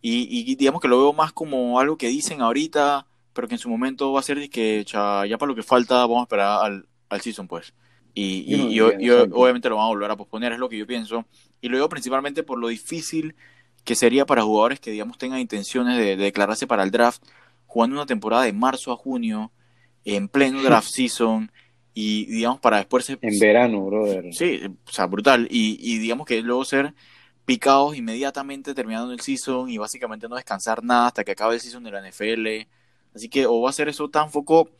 [0.00, 3.70] Y, digamos que lo veo más como algo que dicen ahorita, pero que en su
[3.70, 6.86] momento va a ser de que ya, para lo que falta vamos a esperar al,
[7.08, 7.72] al season pues.
[8.12, 11.24] Y, obviamente lo van a volver a posponer, es lo que yo pienso.
[11.60, 13.34] Y lo digo principalmente por lo difícil
[13.82, 17.22] que sería para jugadores que digamos tengan intenciones de declararse para el draft
[17.74, 19.50] jugando una temporada de marzo a junio,
[20.04, 21.50] en pleno draft season,
[21.92, 23.10] y digamos para después...
[23.10, 24.32] En verano, brother.
[24.32, 25.48] Sí, o sea, brutal.
[25.50, 26.94] Y, y digamos que luego ser
[27.44, 31.82] picados inmediatamente terminando el season y básicamente no descansar nada hasta que acabe el season
[31.82, 32.68] de la NFL.
[33.12, 34.70] Así que o va a ser eso tan foco,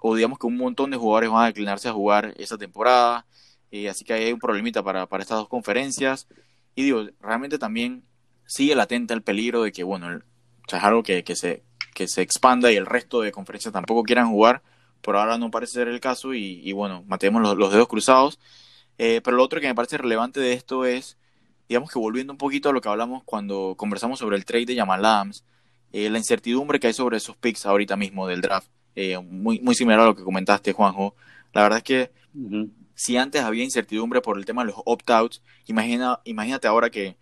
[0.00, 3.26] o digamos que un montón de jugadores van a declinarse a jugar esa temporada.
[3.70, 6.26] Eh, así que hay un problemita para, para estas dos conferencias.
[6.74, 8.02] Y digo, realmente también
[8.44, 10.20] sigue latente el peligro de que, bueno,
[10.66, 11.62] es algo que, que, se,
[12.00, 14.62] que se expanda y el resto de conferencias tampoco quieran jugar.
[15.02, 18.38] Por ahora no parece ser el caso y, bueno, matemos los, dedos cruzados.
[18.96, 21.18] Eh, pero lo otro que me parece relevante de esto es
[21.68, 24.76] digamos que volviendo un poquito a lo que hablamos cuando conversamos sobre el trade de
[24.76, 25.44] Jamal Adams,
[25.92, 29.74] eh, la incertidumbre que hay sobre esos picks ahorita mismo del draft, eh, muy, muy
[29.74, 31.14] similar a lo que comentaste, Juanjo.
[31.52, 32.10] La verdad es que
[32.94, 37.16] si antes había incertidumbre por el tema de los opt-outs, imagina, imagínate ahora que,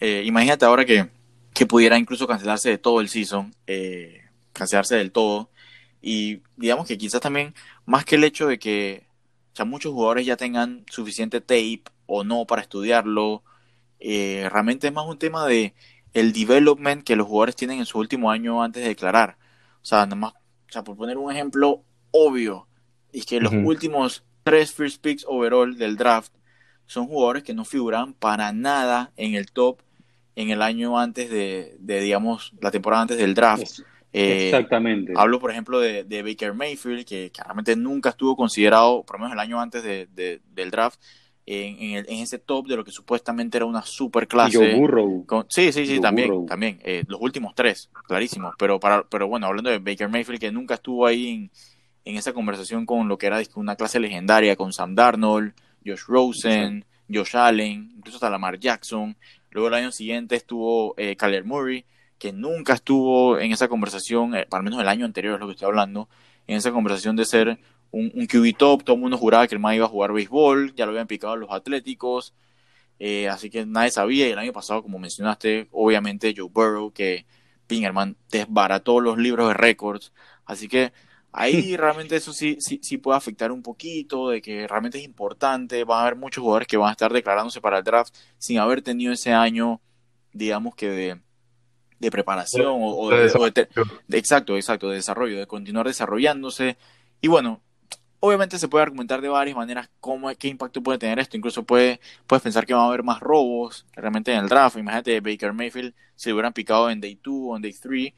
[0.00, 1.08] imagínate ahora que,
[1.56, 3.54] que, pudiera incluso cancelarse de todo el season,
[4.52, 5.50] cancelarse del todo.
[6.02, 9.06] Y digamos que quizás también, más que el hecho de que
[9.54, 13.42] ya muchos jugadores ya tengan suficiente tape o no para estudiarlo,
[13.98, 15.74] eh, realmente es más un tema de
[16.12, 19.38] el development que los jugadores tienen en su último año antes de declarar.
[19.82, 22.68] O sea, nada más, o sea, por poner un ejemplo obvio,
[23.12, 26.32] es que los últimos tres first picks overall del draft
[26.86, 29.80] son jugadores que no figuran para nada en el top
[30.36, 33.80] en el año antes de, digamos, la temporada antes del draft.
[34.12, 35.12] Eh, exactamente.
[35.16, 39.40] Hablo, por ejemplo, de, Baker Mayfield, que, realmente nunca estuvo considerado, por lo menos el
[39.40, 41.00] año antes del draft,
[41.46, 44.78] en, ese top de lo que supuestamente era una super clase.
[45.48, 46.80] sí, sí, sí, también, también.
[46.84, 48.52] Eh, los últimos tres, clarísimo.
[48.58, 51.50] Pero, para, pero bueno, hablando de Baker Mayfield, que nunca estuvo ahí en,
[52.04, 56.84] en esa conversación con lo que era una clase legendaria, con Sam Darnold, Josh Rosen,
[57.12, 59.16] Josh Allen, incluso hasta Lamar Jackson.
[59.56, 61.86] Luego el año siguiente estuvo eh, Murray,
[62.18, 65.52] que nunca estuvo en esa conversación, eh, al menos el año anterior es lo que
[65.52, 66.10] estoy hablando,
[66.46, 67.58] en esa conversación de ser
[67.90, 70.74] un, un QB top, todo el mundo juraba que el man iba a jugar béisbol,
[70.74, 72.34] ya lo habían picado los atléticos,
[72.98, 74.28] eh, así que nadie sabía.
[74.28, 77.24] Y el año pasado, como mencionaste, obviamente Joe Burrow, que
[77.66, 80.12] Pingerman desbarató los libros de récords.
[80.44, 80.92] Así que
[81.36, 85.84] ahí realmente eso sí, sí, sí puede afectar un poquito, de que realmente es importante.
[85.84, 88.82] Van a haber muchos jugadores que van a estar declarándose para el draft sin haber
[88.82, 89.80] tenido ese año,
[90.32, 91.20] digamos que de,
[92.00, 93.68] de preparación o, de,
[94.10, 96.76] exacto, exacto, de desarrollo, de continuar desarrollándose.
[97.20, 97.62] Y bueno,
[98.18, 101.36] Obviamente se puede argumentar de varias maneras cómo, qué impacto puede tener esto.
[101.36, 104.78] Incluso puede, puedes pensar que va a haber más robos realmente en el draft.
[104.78, 108.14] Imagínate Baker Mayfield, si hubieran picado en Day 2 o en Day 3,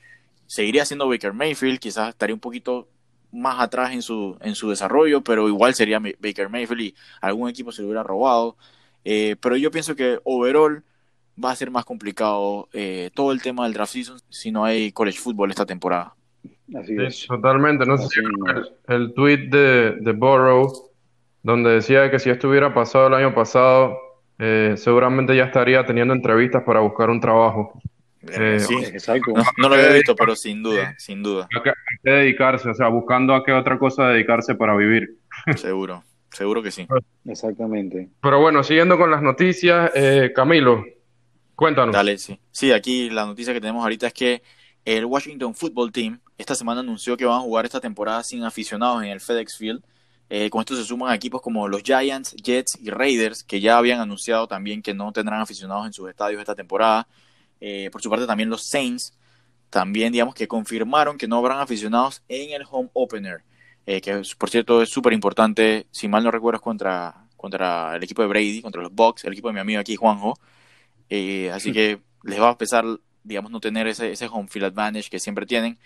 [0.47, 1.81] seguiría siendo Baker Mayfield.
[1.81, 2.89] Quizás estaría un poquito
[3.33, 7.73] más atrás en su, en su desarrollo, pero igual sería Baker Mayfield y algún equipo
[7.73, 8.57] se lo hubiera robado.
[9.05, 10.83] Eh, pero yo pienso que overall
[11.43, 14.93] va a ser más complicado eh, todo el tema del draft season si no hay
[14.93, 16.15] college football esta temporada.
[16.75, 17.27] Así es.
[17.27, 17.87] Totalmente.
[17.87, 20.91] No sé si el, el, tweet de, de Burrow,
[21.43, 23.97] donde decía que si esto hubiera pasado el año pasado,
[24.39, 27.81] eh, seguramente ya estaría teniendo entrevistas para buscar un trabajo.
[28.23, 29.33] Eh, sí, exacto.
[29.57, 31.49] No, lo había visto, pero sin duda, sin duda.
[31.55, 35.19] Hay que, dedicarse, o sea, buscando a qué otra cosa dedicarse para vivir.
[35.57, 36.03] Seguro,
[36.33, 36.87] seguro que sí.
[37.25, 38.09] Exactamente.
[38.21, 40.85] Pero bueno, siguiendo con las noticias, eh, Camilo,
[41.55, 41.95] cuéntanos.
[41.95, 42.41] Dale, sí.
[42.51, 44.43] Sí, aquí la noticia que tenemos ahorita es que
[44.85, 49.03] el Washington Football Team esta semana anunció que van a jugar esta temporada sin aficionados
[49.03, 49.83] en el FedEx Field.
[50.31, 54.01] Eh, con esto se suman equipos como los Giants, Jets y Raiders, que ya habían
[54.01, 57.09] anunciado también que no tendrán aficionados en sus estadios esta temporada.
[57.61, 59.15] Eh, por su parte también los Saints,
[59.71, 63.43] también digamos que confirmaron que no habrán aficionados en el Home Opener,
[63.87, 68.23] eh, que por cierto es súper importante, si mal no recuerdo, contra, contra el equipo
[68.23, 70.39] de Brady, contra los Bucks, el equipo de mi amigo aquí, Juanjo.
[71.53, 72.85] así que les va a pesar,
[73.25, 75.79] digamos, no tener ese, ese home field advantage que siempre tienen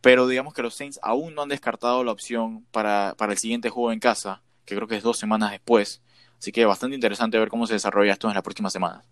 [0.00, 3.70] pero digamos que los Saints aún no han descartado la opción para, para el siguiente
[3.70, 6.02] juego en casa, que creo que es dos semanas después.
[6.38, 9.04] Así que bastante interesante ver cómo se desarrolla esto en las próximas semanas.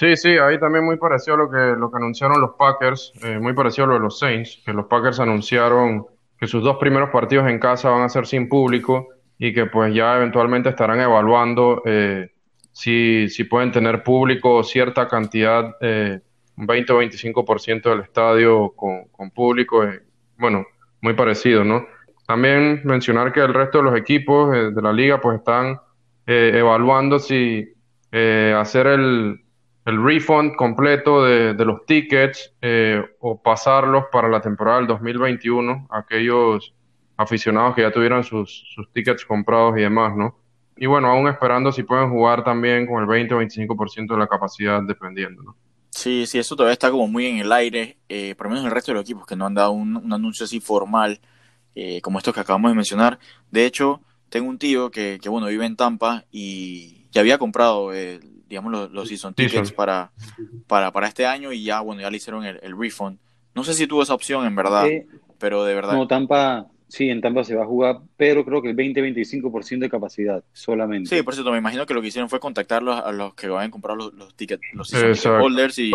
[0.00, 3.38] Sí, sí, ahí también muy parecido a lo que, lo que anunciaron los Packers, eh,
[3.38, 6.06] muy parecido a lo de los Saints, que los Packers anunciaron
[6.38, 9.94] que sus dos primeros partidos en casa van a ser sin público y que pues
[9.94, 12.30] ya eventualmente estarán evaluando eh,
[12.72, 16.18] si, si pueden tener público cierta cantidad, eh,
[16.56, 20.00] un 20 o 25% del estadio con, con público, eh,
[20.38, 20.64] bueno,
[21.02, 21.84] muy parecido, ¿no?
[22.26, 25.78] También mencionar que el resto de los equipos de la liga pues están
[26.26, 27.68] evaluando si
[28.10, 29.42] hacer el,
[29.84, 32.54] el, refund completo de, de los tickets
[33.20, 36.74] o pasarlos para la temporada del 2021, aquellos
[37.16, 40.36] aficionados que ya tuvieran sus, sus tickets comprados y demás, ¿no?
[40.76, 44.26] Y bueno, aún esperando si pueden jugar también con el 20 o 25% de la
[44.26, 45.56] capacidad, dependiendo, ¿no?
[45.90, 48.70] Sí, sí, eso todavía está como muy en el aire, eh, por lo menos el
[48.70, 51.20] resto de los equipos que no han dado un, anuncio así formal
[51.74, 53.18] eh, como estos que acabamos de mencionar.
[53.50, 57.92] De hecho, tengo un tío que, que bueno, vive en Tampa y ya había comprado,
[57.92, 60.10] eh, digamos, los, los season tickets para,
[60.66, 63.18] para, para este año y ya, bueno, ya le hicieron el, el refund.
[63.54, 64.86] No sé si tuvo esa opción en verdad,
[65.38, 65.94] pero de verdad.
[65.94, 69.88] No, Tampa, Sí, en Tampa se va a jugar, pero creo que el 20-25% de
[69.88, 71.08] capacidad solamente.
[71.08, 73.68] Sí, por cierto, me imagino que lo que hicieron fue contactarlos a los que van
[73.68, 74.92] a comprar los, los tickets, los
[75.24, 75.92] holders y,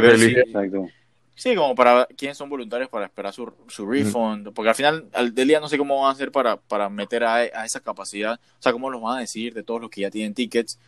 [0.00, 0.32] ver si...
[0.32, 0.88] Exacto.
[1.34, 5.34] Sí, como para quiénes son voluntarios para esperar su, su refund, porque al final al
[5.34, 8.40] del día no sé cómo van a hacer para, para meter a, a, esa capacidad,
[8.58, 10.80] o sea, cómo los van a decir de todos los que ya tienen tickets.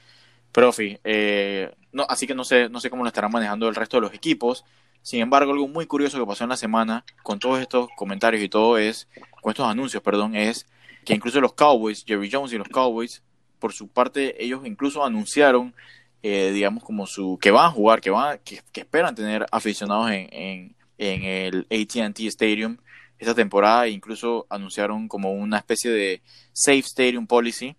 [0.53, 3.97] Profi, eh, no, así que no sé, no sé cómo lo estarán manejando el resto
[3.97, 4.65] de los equipos.
[5.03, 8.49] Sin embargo, algo muy curioso que pasó en la semana con todos estos comentarios y
[8.49, 9.09] todo es,
[9.41, 10.67] con estos anuncios, perdón, es
[11.05, 13.23] que incluso los Cowboys, Jerry Jones y los Cowboys,
[13.59, 15.75] por su parte, ellos incluso anunciaron,
[16.23, 20.29] eh, digamos, como su que van a jugar, que van, que, esperan tener aficionados en,
[20.33, 22.77] en, en el AT&T Stadium
[23.19, 27.77] esta temporada, e incluso anunciaron como una especie de safe stadium policy,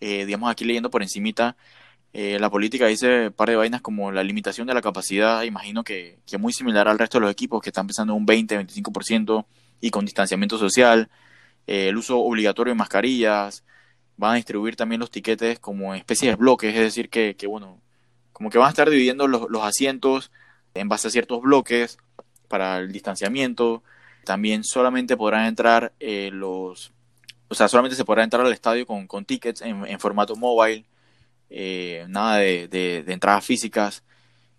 [0.00, 1.56] eh, digamos aquí leyendo por encimita
[2.12, 5.82] eh, la política dice un par de vainas como la limitación de la capacidad, imagino
[5.82, 9.46] que, que muy similar al resto de los equipos que están pensando un 20-25%
[9.80, 11.08] y con distanciamiento social,
[11.66, 13.64] eh, el uso obligatorio de mascarillas,
[14.16, 17.80] van a distribuir también los tiquetes como especies de bloques, es decir, que, que bueno,
[18.32, 20.30] como que van a estar dividiendo los, los asientos
[20.74, 21.98] en base a ciertos bloques
[22.48, 23.82] para el distanciamiento,
[24.24, 26.92] también solamente podrán entrar eh, los,
[27.48, 30.84] o sea, solamente se podrá entrar al estadio con, con tickets en, en formato mobile,
[31.54, 34.02] eh, nada de, de, entradas físicas,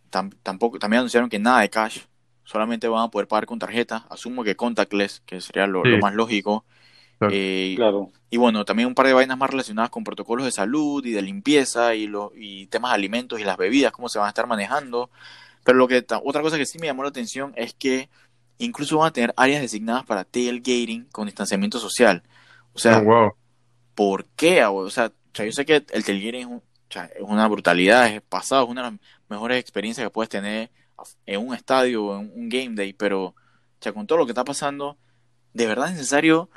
[0.09, 2.01] tampoco, también anunciaron que nada de cash,
[2.43, 6.65] solamente van a poder pagar con tarjeta, asumo que contactless, que sería lo, más lógico.
[7.31, 8.11] Eh, claro.
[8.29, 11.21] Y bueno, también un par de vainas más relacionadas con protocolos de salud y de
[11.21, 14.45] limpieza y, lo, y temas de alimentos y las bebidas, cómo se van a estar
[14.45, 15.09] manejando.
[15.63, 18.09] Pero lo que otra cosa que sí me llamó la atención es que
[18.57, 22.23] incluso van a tener áreas designadas para tailgating con distanciamiento social.
[22.73, 23.35] O sea, oh,
[23.95, 24.65] ¿por qué?
[24.65, 26.61] O sea, yo sé que el tailgating
[26.95, 30.29] es un, es una brutalidad, es pasado, es una de las mejores experiencias que puedes
[30.29, 30.71] tener
[31.25, 33.35] en un estadio o en un game day, pero
[33.91, 34.97] con todo lo que está pasando,
[35.53, 36.49] de verdad es necesario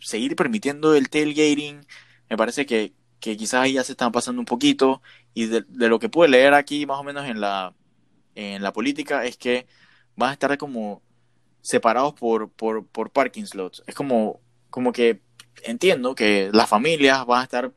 [0.00, 1.86] seguir permitiendo el tailgating.
[2.28, 5.02] Me parece que, que quizás ahí ya se están pasando un poquito.
[5.34, 7.74] Y de, lo que pude leer aquí, más o menos en la,
[8.34, 9.66] en la política, es que
[10.16, 11.02] van a estar como
[11.60, 13.82] separados por, por, por parking slots.
[13.86, 15.22] Es como, como que
[15.62, 17.72] entiendo que las familias van a estar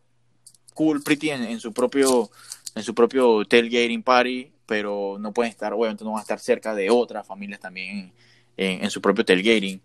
[0.73, 2.29] cool, pretty en, su propio
[2.75, 6.73] en su propio tailgating party, pero no pueden estar, obviamente no van a estar cerca
[6.73, 8.13] de otras familias también
[8.57, 9.81] en, su propio tailgating.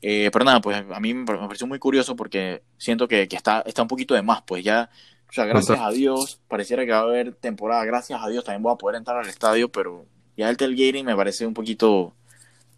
[0.00, 3.82] Eh, pero nada, pues a mí me pareció muy curioso porque siento que, está, está
[3.82, 4.90] un poquito de más, pues ya,
[5.28, 8.62] o sea, gracias a Dios, pareciera que va a haber temporada, gracias a Dios también
[8.62, 12.14] voy a poder entrar al estadio, pero ya el tailgating me parece un poquito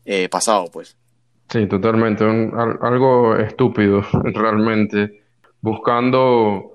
[0.06, 0.96] eh, pasado, pues.
[1.50, 5.24] Sí, totalmente, algo estúpido, realmente,
[5.60, 6.69] buscando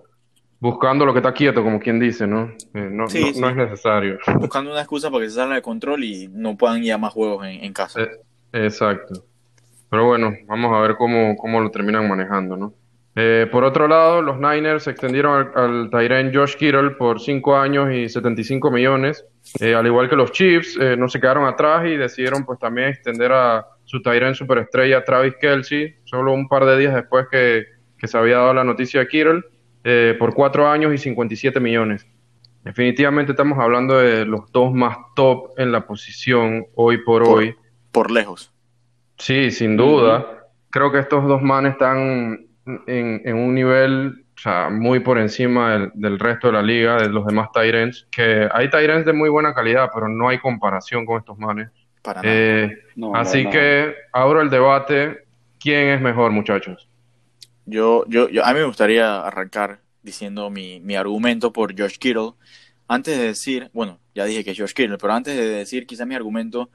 [0.65, 2.51] buscando lo que está quieto, como quien dice, ¿no?
[2.73, 4.17] Eh, no, no, es necesario.
[4.39, 7.13] Buscando una excusa para que se salga de control y no puedan ir a más
[7.13, 8.01] juegos en, casa.
[8.01, 8.10] Eh,
[8.51, 9.25] exacto.
[9.91, 12.73] Pero bueno, vamos a ver cómo, cómo lo terminan manejando, ¿no?
[13.15, 18.10] Eh, por otro lado, los Niners extendieron al, al Josh Kittle por 5 años y
[18.10, 19.23] 75 millones.
[19.62, 23.67] al igual que los Chiefs, no se quedaron atrás y decidieron pues también extender a
[23.84, 27.65] su Tyrant superestrella Travis Kelsey, solo un par de días después que,
[27.97, 29.43] que se había dado la noticia de Kittle.
[29.88, 32.08] Eh, por cuatro años y 57 millones.
[32.63, 37.56] Definitivamente estamos hablando de los dos más top en la posición hoy por, hoy.
[37.91, 38.52] Por lejos.
[39.19, 40.48] Sí, sin duda.
[40.71, 42.48] Creo que estos dos manes están
[42.88, 44.26] en, un nivel
[44.71, 49.06] muy por encima del, resto de la liga, de los demás Tyrants, que hay Tyrants
[49.06, 51.69] de muy buena calidad, pero no hay comparación con estos manes.
[52.02, 52.76] Para eh,
[53.13, 55.26] así que abro el debate,
[55.60, 56.89] ¿quién es mejor, muchachos?
[57.65, 62.34] Yo, yo, yo, a mí me gustaría arrancar diciendo mi, mi argumento por George Kittle.
[62.88, 66.06] Antes de decir, bueno, ya dije que es George Kittle, pero antes de decir quizá
[66.06, 66.69] mi argumento,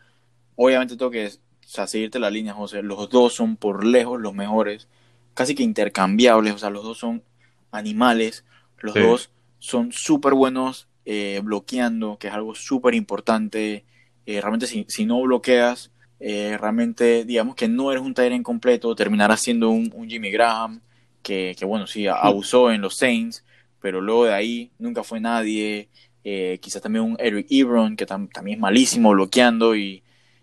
[0.56, 2.82] obviamente tengo que seguirte la línea, José.
[2.82, 4.88] Los dos son por lejos los mejores,
[5.34, 7.22] casi que intercambiables, o sea, los dos son
[7.70, 8.44] animales,
[8.78, 13.84] los dos son súper buenos eh, bloqueando, que es algo súper importante.
[14.26, 18.94] Eh, realmente si, si, no bloqueas, eh, realmente digamos que no eres un Tyrant completo,
[18.94, 20.80] terminarás siendo un, Jimmy Graham,
[21.22, 23.44] que, bueno, sí, abusó en los Saints,
[23.80, 25.88] pero luego de ahí nunca fue nadie.
[26.22, 30.02] Eh, quizás también un Eric Ebron, que también es malísimo bloqueando y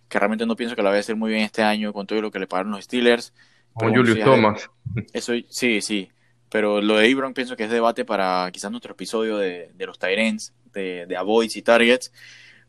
[0.10, 2.22] que realmente no pienso que la vaya a hacer muy bien este año con todo
[2.22, 3.34] lo que le pagaron los Steelers.
[3.74, 4.70] Con Julius Thomas.
[5.14, 6.10] Eso, sí, sí.
[6.50, 10.54] Pero lo de Ebron pienso que es debate para quizás nuestro episodio de, los Tyrants,
[10.74, 12.12] de, de avoids y targets.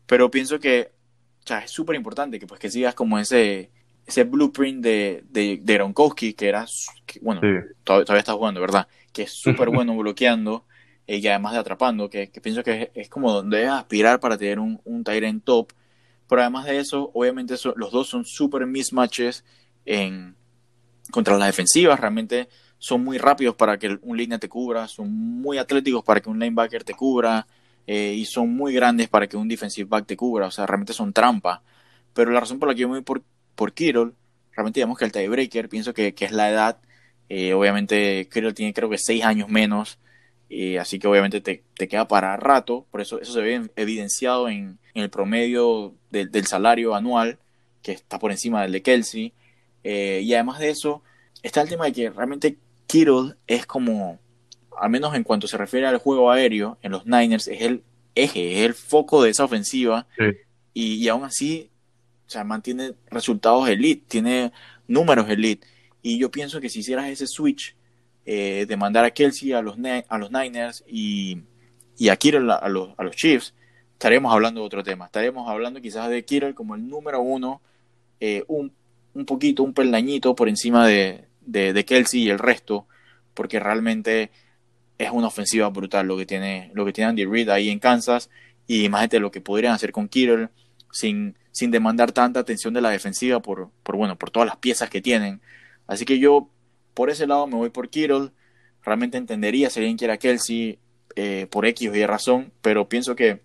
[0.05, 0.91] pero pienso que
[1.43, 3.71] o sea, es súper importante que, pues, que sigas como ese,
[4.09, 6.65] ese blueprint de, de, de Gronkowski, que era,
[7.21, 7.41] bueno,
[7.83, 8.87] todavía, está jugando, ¿verdad?
[9.13, 10.65] Que es súper bueno bloqueando
[11.07, 14.79] eh, y además de atrapando, que, pienso que es, como donde aspirar para tener un,
[14.83, 15.71] un Tyrant top.
[16.27, 19.43] Pero además de eso, obviamente los dos son súper mismatches
[19.85, 20.35] en,
[21.09, 21.99] contra las defensivas.
[21.99, 26.29] Realmente son muy rápidos para que un línea te cubra, son muy atléticos para que
[26.29, 27.47] un linebacker te cubra
[27.87, 30.45] eh, y son muy grandes para que un defensive back te cubra.
[30.45, 31.63] O sea, realmente son trampa.
[32.13, 33.23] Pero la razón por la que yo me voy por
[33.59, 34.11] por Kittle.
[34.53, 36.77] Realmente digamos que el tiebreaker, pienso que, es la edad.
[37.27, 39.99] Eh, obviamente Kittle tiene creo que seis años menos.
[40.49, 42.87] Eh, así que obviamente te, queda para rato.
[42.89, 47.37] Por eso eso se ve evidenciado en, el promedio del salario anual,
[47.81, 49.33] que está por encima del de Kelsey.
[49.83, 51.03] Eh, y además de eso,
[51.43, 52.57] está el tema de que realmente
[52.87, 54.19] Kittle es como,
[54.79, 57.83] al menos en cuanto se refiere al juego aéreo, en los Niners, es el
[58.15, 60.07] eje, es el foco de esa ofensiva.
[60.73, 61.69] Y, y, aún así
[62.29, 64.51] o sea, mantiene resultados elite, tiene
[64.87, 65.65] números elite.
[66.03, 67.75] Y yo pienso que si hicieras ese switch
[68.23, 69.77] eh, de mandar a Kelsey a los,
[70.07, 71.39] a los Niners y,
[71.97, 73.55] y a Kittle a, los, a los Chiefs,
[73.93, 75.05] estaríamos hablando de otro tema.
[75.05, 77.63] Estaríamos hablando quizás de Kittle como el número uno,
[78.19, 78.71] eh, un,
[79.15, 82.85] un, poquito, un peldañito por encima de, de, Kelsey y el resto,
[83.33, 84.29] porque realmente
[84.99, 88.29] es una ofensiva brutal lo que tiene, lo que tiene Andy Reid ahí en Kansas.
[88.67, 90.49] Y imagínate lo que podrían hacer con Kittle
[90.91, 94.89] sin, sin demandar tanta atención de la defensiva por, por, bueno, por todas las piezas
[94.89, 95.41] que tienen.
[95.87, 96.49] Así que yo,
[96.93, 98.31] por ese lado, me voy por Kittle.
[98.83, 100.79] Realmente entendería si alguien quiere a Kelsey
[101.15, 103.41] eh, por X o Y razón, pero pienso que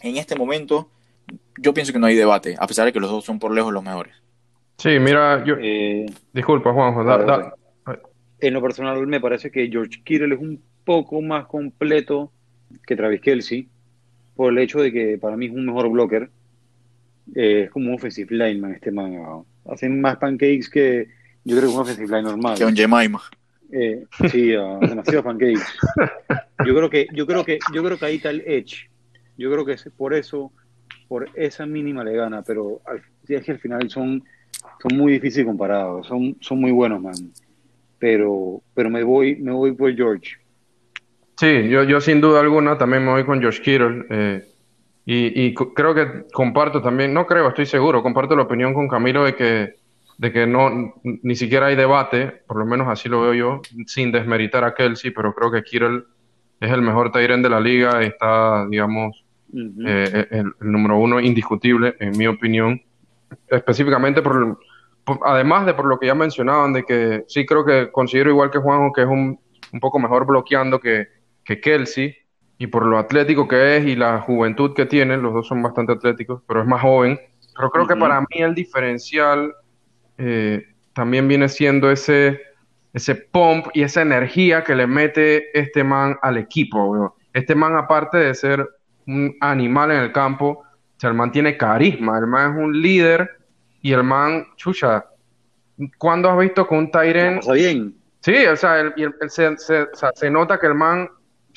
[0.00, 0.90] en este momento,
[1.58, 3.72] yo pienso que no hay debate, a pesar de que los dos son por lejos
[3.72, 4.14] los mejores.
[4.76, 5.56] Sí, mira, yo.
[5.60, 7.02] Eh, disculpa, Juanjo.
[8.40, 12.30] En lo personal, me parece que George Kittle es un poco más completo
[12.86, 13.68] que Travis Kelsey,
[14.36, 16.30] por el hecho de que para mí es un mejor blocker
[17.34, 19.44] eh, es como un offensive lineman este man.
[19.70, 21.08] Hacen más pancakes que
[21.44, 22.58] yo creo que un offensive line normal.
[22.58, 23.20] Que un Jemima.
[23.70, 25.64] Eh, sí, uh, demasiados pancakes.
[26.64, 28.90] Yo creo que, yo creo que, yo creo que ahí está el edge.
[29.36, 30.52] Yo creo que es por eso,
[31.06, 34.24] por esa mínima le gana, pero al, es que al final son,
[34.82, 37.14] son muy difíciles comparados, son, son muy buenos, man.
[37.98, 40.36] Pero, pero me voy, me voy por George.
[41.36, 44.06] Sí, yo, yo sin duda alguna también me voy con George Kittle.
[44.10, 44.47] Eh,
[45.10, 49.34] y, creo que comparto también, no creo, estoy seguro, comparto la opinión con Camilo de
[49.34, 49.76] que,
[50.18, 54.12] de que no, ni siquiera hay debate, por lo menos así lo veo yo, sin
[54.12, 56.04] desmeritar a Kelsey, pero creo que Kirill
[56.60, 59.24] es el mejor Tyren de la liga, está, digamos,
[59.86, 62.78] eh, el, número uno indiscutible, en mi opinión,
[63.46, 64.58] específicamente por,
[65.24, 68.58] además de por lo que ya mencionaban, de que sí creo que considero igual que
[68.58, 69.40] Juanjo que es un,
[69.72, 71.06] un poco mejor bloqueando que,
[71.44, 72.14] que Kelsey,
[72.58, 75.92] y por lo atlético que es y la juventud que tiene, los dos son bastante
[75.92, 77.18] atléticos, pero es más joven.
[77.56, 79.54] Pero creo que para mí el diferencial
[80.18, 82.40] eh, también viene siendo ese,
[82.92, 87.16] ese pump y esa energía que le mete este man al equipo.
[87.32, 88.68] Este man, aparte de ser
[89.06, 90.64] un animal en el campo,
[91.00, 93.38] el man tiene carisma, el man es un líder
[93.82, 95.06] y el man, chucha,
[95.96, 97.38] ¿cuándo has visto con un Tyren?
[97.52, 97.94] bien.
[98.20, 98.92] Sí, o sea,
[100.14, 101.08] se nota que el man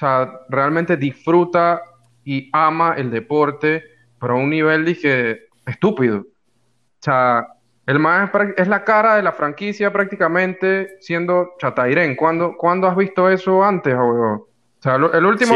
[0.01, 1.81] sea, realmente disfruta
[2.23, 3.83] y ama el deporte,
[4.19, 6.19] pero a un nivel, dije, estúpido.
[6.19, 7.47] O sea,
[7.85, 12.15] el más es, la cara de la franquicia prácticamente siendo Chatairén.
[12.15, 14.47] ¿Cuándo, ¿Cuándo has visto eso antes, O
[14.79, 15.55] sea, el último,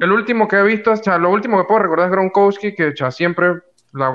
[0.00, 2.94] el último que he visto, o sea, lo último que puedo recordar es Gronkowski, que
[3.00, 3.54] o siempre,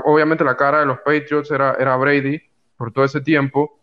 [0.05, 2.41] obviamente la cara de los Patriots era, era Brady
[2.77, 3.79] por todo ese tiempo.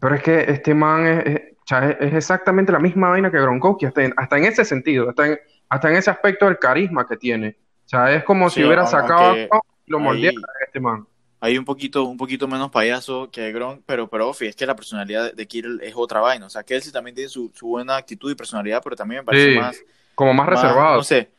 [0.00, 3.86] Pero es que este man es, o sea, es, exactamente la misma vaina que Gronkowski,
[3.86, 5.38] hasta en, hasta en ese sentido, hasta en,
[5.68, 7.56] hasta en ese aspecto del carisma que tiene.
[7.86, 9.48] O sea, es como si hubiera sacado y
[9.86, 10.36] lo moldeara
[10.66, 11.06] este man.
[11.40, 14.76] Hay un poquito, un poquito menos payaso que Gronk, pero, pero Ofi, es que la
[14.76, 16.46] personalidad de Kittle es otra vaina.
[16.46, 19.58] O sea, Kelsey también tiene su, su buena actitud y personalidad, pero también me parece
[19.58, 19.78] más.
[20.14, 20.96] Como más, reservado.
[20.96, 21.30] No sé.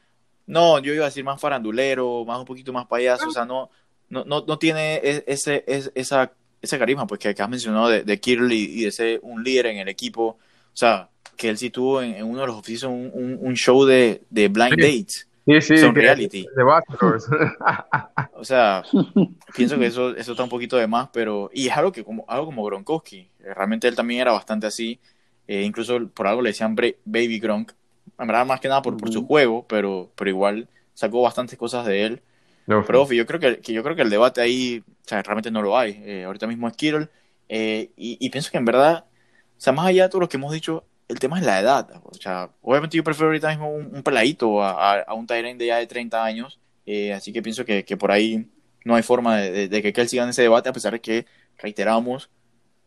[0.46, 3.28] No, yo iba a decir más farandulero, más un poquito más payaso.
[3.28, 3.72] O sea, no,
[4.10, 6.32] no, no, no tiene e, ese, ese, esa
[6.66, 9.88] ese carisma pues, que, has mencionado de, de y, de ser un líder en el
[9.88, 10.24] equipo.
[10.28, 14.22] O sea, que él sí tuvo en, uno de los oficios un, un, show de,
[14.30, 15.28] de blind dates.
[15.46, 16.48] Sí, sí, son reality.
[16.56, 16.64] De
[18.34, 18.84] o sea,
[19.56, 21.52] pienso que eso, eso está un poquito de más, pero.
[21.54, 23.30] Y es algo que como, algo como Gronkowski.
[23.40, 25.00] Realmente él también era bastante así.
[25.48, 27.74] Eh, incluso por algo le decían Baby Gronk.
[28.18, 31.86] En verdad, más que nada por, por su juego, pero, pero igual sacó bastantes cosas
[31.86, 32.22] de él.
[32.66, 35.78] Pero yo creo que, yo creo que el debate ahí o sea, realmente no lo
[35.78, 36.02] hay.
[36.04, 37.10] Eh, ahorita mismo es Kittle.
[37.48, 40.52] Eh, y, pienso que en verdad, o sea, más allá de todo lo que hemos
[40.52, 42.02] dicho, el tema es la edad.
[42.04, 45.78] O sea, obviamente yo prefiero ahorita mismo un, peladito a, a, un Tyrant de ya
[45.78, 48.48] de 30 años Eh, así que pienso que, por ahí
[48.84, 51.26] no hay forma de, que Kelsey gane ese debate, a pesar de que,
[51.58, 52.30] reiteramos,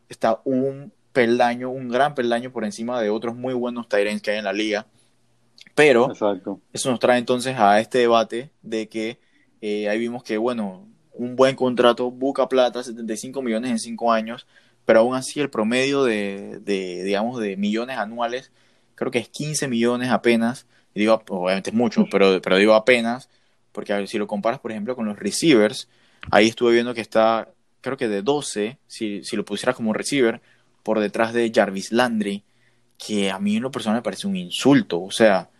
[0.08, 4.38] está un peldaño, un gran peldaño por encima de otros muy buenos Tyrants que hay
[4.38, 4.86] en la liga.
[5.74, 6.12] Pero
[6.72, 9.18] eso nos trae entonces a este debate de que
[9.60, 14.46] eh, ahí vimos que, bueno, un buen contrato, Buca Plata, 75 millones en 5 años,
[14.84, 18.52] pero aún así el promedio de, digamos, de millones anuales,
[18.94, 23.28] creo que es 15 millones apenas, digo, obviamente es mucho, pero, pero digo apenas,
[23.72, 25.88] porque si lo comparas, por ejemplo, con los receivers,
[26.30, 27.48] ahí estuve viendo que está,
[27.80, 30.40] creo que de 12, si, si lo pusieras como receiver,
[30.82, 32.44] por detrás de Jarvis Landry,
[32.96, 35.50] que a mí en lo personal me parece un insulto, o sea,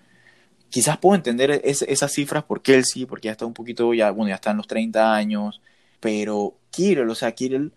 [0.70, 4.36] quizás puedo entender esas cifras por Kelsey, porque ya está un poquito, ya, bueno, ya
[4.36, 5.60] está en los 30 años,
[6.00, 7.72] pero Kirill, o sea, Kirill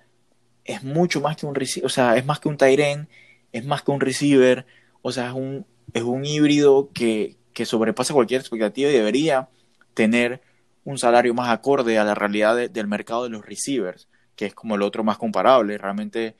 [0.65, 3.07] es mucho más que un o sea, es más que un Tyren,
[3.51, 4.65] es más que un receiver,
[5.01, 9.49] o sea, es un, es un híbrido que, que sobrepasa cualquier expectativa y debería
[9.93, 10.41] tener
[10.83, 14.75] un salario más acorde a la realidad del mercado de los receivers, que es como
[14.75, 15.77] el otro más comparable.
[15.77, 16.35] Realmente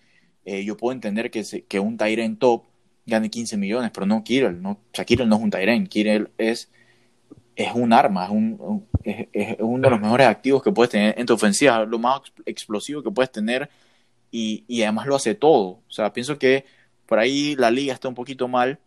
[0.45, 2.64] eh, yo puedo entender que, que un Tyren top
[3.06, 4.62] gane 15 millones, pero no Kirill.
[4.62, 6.72] No, o sea, Kirill no es un Tyren, Kirill es,
[7.56, 11.26] es un arma, es, un, es, uno de los mejores activos que puedes tener en
[11.26, 13.70] tu ofensiva, lo más explosivo que puedes tener
[14.32, 15.82] y, y además lo hace todo.
[15.88, 16.66] O sea, pienso que
[17.06, 18.80] por ahí la liga está un poquito mal,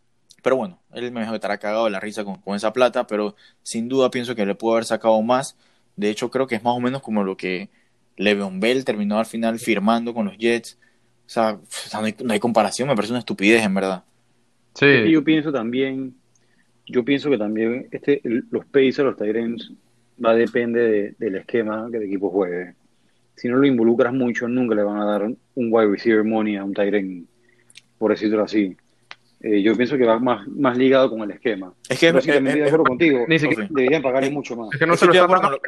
[0.43, 3.37] pero bueno, él me dejó estar cagado de la risa con, con, esa plata, pero
[3.63, 5.57] sin duda pienso que le pudo haber sacado más.
[5.97, 7.71] De hecho, creo que es más o menos como lo que
[8.17, 10.79] Le'Veon Bell terminó al final firmando con los Jets.
[11.27, 11.59] O sea,
[11.95, 14.05] no hay, comparación, me parece una estupidez en verdad.
[14.75, 15.11] Sí.
[15.11, 16.15] Yo pienso también,
[16.87, 19.73] yo pienso que también este, los Pacers, los Tyrants,
[20.25, 22.75] va a depender del esquema que el equipo juegue.
[23.37, 26.65] Si no lo involucras mucho, nunca le van a dar un wide receiver money a
[26.65, 27.27] un Tyrant,
[27.99, 28.77] por decirlo así.
[29.41, 31.75] Eh, yo pienso que va más, más ligado con el esquema.
[31.89, 33.27] Es que estoy de acuerdo contigo.
[33.29, 34.69] Deberían pagarle mucho más.
[34.73, 35.59] Es que no se lo está con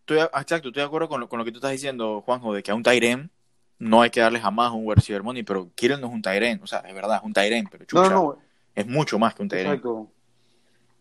[0.00, 2.62] estoy, Exacto, estoy de acuerdo con lo, con lo que tú estás diciendo, Juanjo, de
[2.62, 3.30] que a un Tyrant
[3.78, 6.60] no hay que darle jamás un wide receiver money, pero Kirill no es un Tyren,
[6.62, 8.38] o sea, es verdad, es un Tyren, pero chucha, no,
[8.74, 9.66] es mucho más que un Tyren.
[9.66, 10.08] Exacto.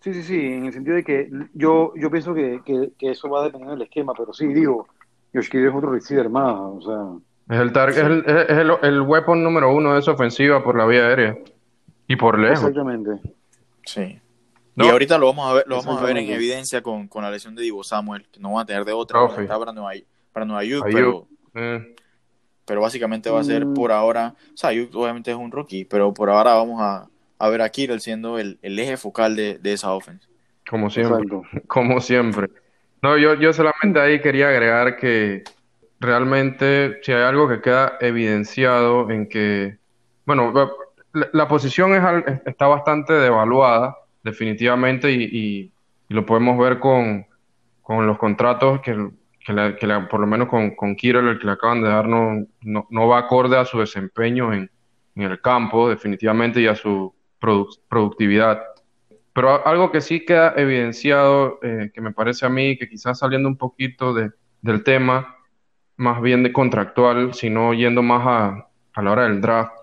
[0.02, 3.42] Sí, sí, sí, en el sentido de que yo, yo pienso que, que, eso va
[3.42, 4.88] a depender del esquema, pero sí, digo,
[5.34, 7.56] Josh Kirill es otro receiver más, o sea...
[7.56, 10.78] Es el, target, es, el, es el, el, weapon número uno de esa ofensiva por
[10.78, 11.38] la vía aérea.
[12.08, 12.60] Y por lejos.
[12.60, 13.12] Exactamente.
[13.86, 14.20] Sí.
[14.76, 17.30] Y ahorita lo vamos a ver, lo vamos a ver en evidencia con, con la
[17.32, 19.92] lesión de Divo Samuel, que no va a tener de otra, está para Nueva,
[20.32, 21.28] para Nueva York, pero...
[21.54, 21.96] Eh
[22.66, 23.94] pero básicamente va a ser por mm.
[23.94, 27.08] ahora, o sea, obviamente es un rookie, pero por ahora vamos a,
[27.40, 30.28] a ver a Kirill siendo el, el eje focal de, de, esa offense.
[30.70, 31.24] Como siempre,
[31.68, 32.50] como siempre.
[33.02, 35.44] No, yo, yo solamente ahí quería agregar que
[36.00, 39.78] realmente si hay algo que queda evidenciado en que,
[40.26, 40.54] bueno,
[41.34, 45.72] la, posición es, está bastante devaluada, definitivamente, y, y,
[46.08, 47.26] y lo podemos ver con,
[47.82, 49.10] con los contratos que
[49.44, 53.08] que, por lo menos con, con Kirill, el que le acaban de dar, no, no,
[53.08, 54.72] va acorde a su desempeño en,
[55.16, 57.14] en, el campo, definitivamente, y a su
[57.90, 58.62] productividad.
[59.34, 63.50] Pero algo que sí queda evidenciado, eh, que me parece a mí, que quizás saliendo
[63.50, 64.32] un poquito de,
[64.62, 65.36] del tema,
[65.98, 69.74] más bien de contractual, sino yendo más a, a la hora del draft,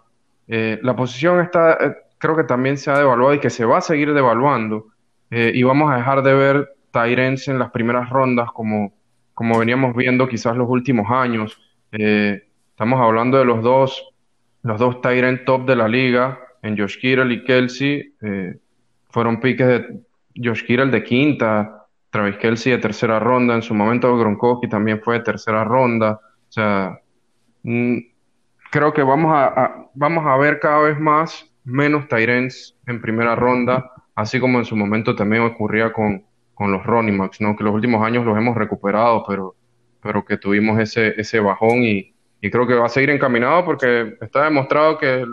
[0.48, 3.78] eh, la posición está, eh, creo que también se ha devaluado y que se va
[3.78, 4.86] a seguir devaluando,
[5.32, 8.92] y vamos a dejar de ver Tyrens en las primeras rondas como
[9.40, 11.58] como veníamos viendo quizás los últimos años.
[11.92, 14.12] Eh, estamos hablando de los dos,
[14.60, 18.16] los dos Tyrant top de la liga, en Josh Kittle y Kelsey.
[18.20, 18.58] Eh,
[19.08, 20.00] fueron piques de
[20.36, 23.54] Josh Kittle de quinta, Travis Kelsey de tercera ronda.
[23.54, 26.20] En su momento Gronkowski también fue de tercera ronda.
[26.22, 27.00] O sea,
[27.62, 27.96] mm,
[28.70, 33.90] creo que vamos a, vamos a ver cada vez más menos Tyrants en primera ronda,
[34.14, 36.26] así como en su momento también ocurría con,
[36.60, 37.56] con los Ronnie Max, ¿no?
[37.56, 39.54] Que los últimos años los hemos recuperado, pero,
[40.02, 44.18] pero que tuvimos ese, ese bajón y, y creo que va a seguir encaminado porque
[44.20, 45.24] está demostrado que,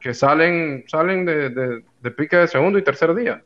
[0.00, 3.44] que salen, salen de, de, pique de segundo y tercer día.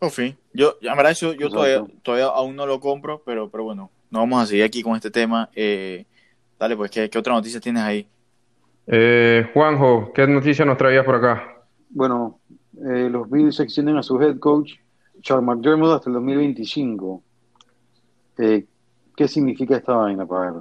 [0.00, 0.36] Oh, fin.
[0.52, 4.18] Yo, la verdad, yo, yo todavía, todavía aún no lo compro, pero, pero bueno, no
[4.18, 5.48] vamos a seguir aquí con este tema.
[5.54, 6.04] Eh,
[6.58, 8.08] dale, pues, ¿qué, ¿qué, otra noticia tienes ahí?
[8.88, 11.66] Eh, Juanjo, ¿qué noticia nos traías por acá?
[11.90, 12.40] Bueno,
[12.84, 14.72] eh, los Bills extienden a su head coach
[15.24, 17.22] Charles McDermott hasta el 2025.
[18.38, 18.64] Eh,
[19.16, 20.54] ¿Qué significa esta vaina para él?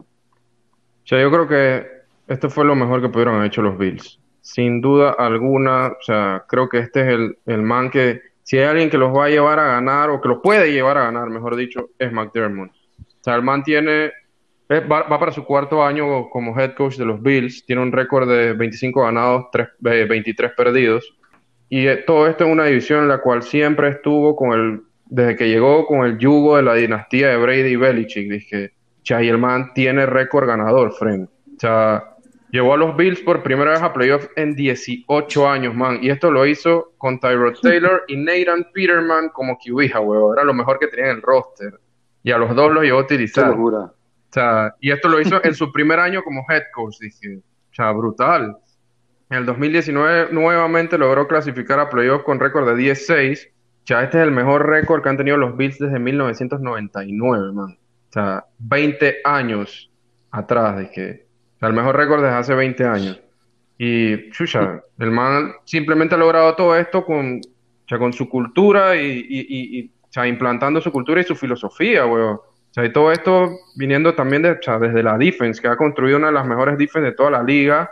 [1.05, 1.85] yo creo que
[2.27, 4.19] esto fue lo mejor que pudieron haber hecho los Bills.
[4.41, 8.65] Sin duda alguna, o sea, creo que este es el, el man que, si hay
[8.65, 11.29] alguien que los va a llevar a ganar, o que los puede llevar a ganar,
[11.29, 12.69] mejor dicho, es McDermott.
[12.69, 14.11] O sea, el man tiene,
[14.71, 18.53] va, para su cuarto año como head coach de los Bills, tiene un récord de
[18.53, 21.13] 25 ganados, 3, 23 perdidos.
[21.73, 25.35] Y eh, todo esto en una división en la cual siempre estuvo con el desde
[25.35, 29.27] que llegó con el yugo de la dinastía de Brady y Belichick, dije, cha, y
[29.27, 31.27] el man tiene récord ganador, friend.
[31.27, 32.15] O sea,
[32.51, 35.97] llevó a los Bills por primera vez a playoffs en 18 años, man.
[35.99, 40.31] Y esto lo hizo con Tyrod Taylor y Nathan Peterman como QB, huevo.
[40.35, 41.73] Era lo mejor que tenía en el roster.
[42.21, 43.49] Y a los dos los llevó a utilizar.
[43.49, 43.93] O
[44.29, 47.37] sea, y esto lo hizo en su primer año como head coach, dije.
[47.37, 48.57] O sea, brutal.
[49.33, 53.49] En el 2019 nuevamente logró clasificar a playoffs con récord de 16.
[53.83, 57.71] Ya este es el mejor récord que han tenido los Bills desde 1999, man.
[57.71, 59.89] O sea, 20 años
[60.29, 61.25] atrás de que...
[61.55, 63.19] O sea, el mejor récord desde hace 20 años.
[63.79, 67.41] Y, chucha, el man simplemente ha logrado todo esto con,
[67.89, 69.91] con su cultura y, y,
[70.27, 72.35] implantando su cultura y su filosofía, weón.
[72.35, 76.27] O sea, y todo esto viniendo también de, desde la defense, que ha construido una
[76.27, 77.89] de las mejores defense de toda la liga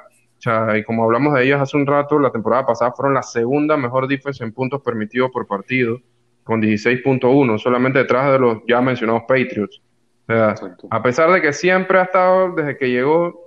[0.75, 4.07] y como hablamos de ellas hace un rato, la temporada pasada fueron la segunda mejor
[4.07, 5.99] defensa en puntos permitidos por partido,
[6.43, 9.81] con 16.1, solamente detrás de los ya mencionados Patriots.
[10.27, 13.45] a pesar de que siempre ha estado, desde que llegó,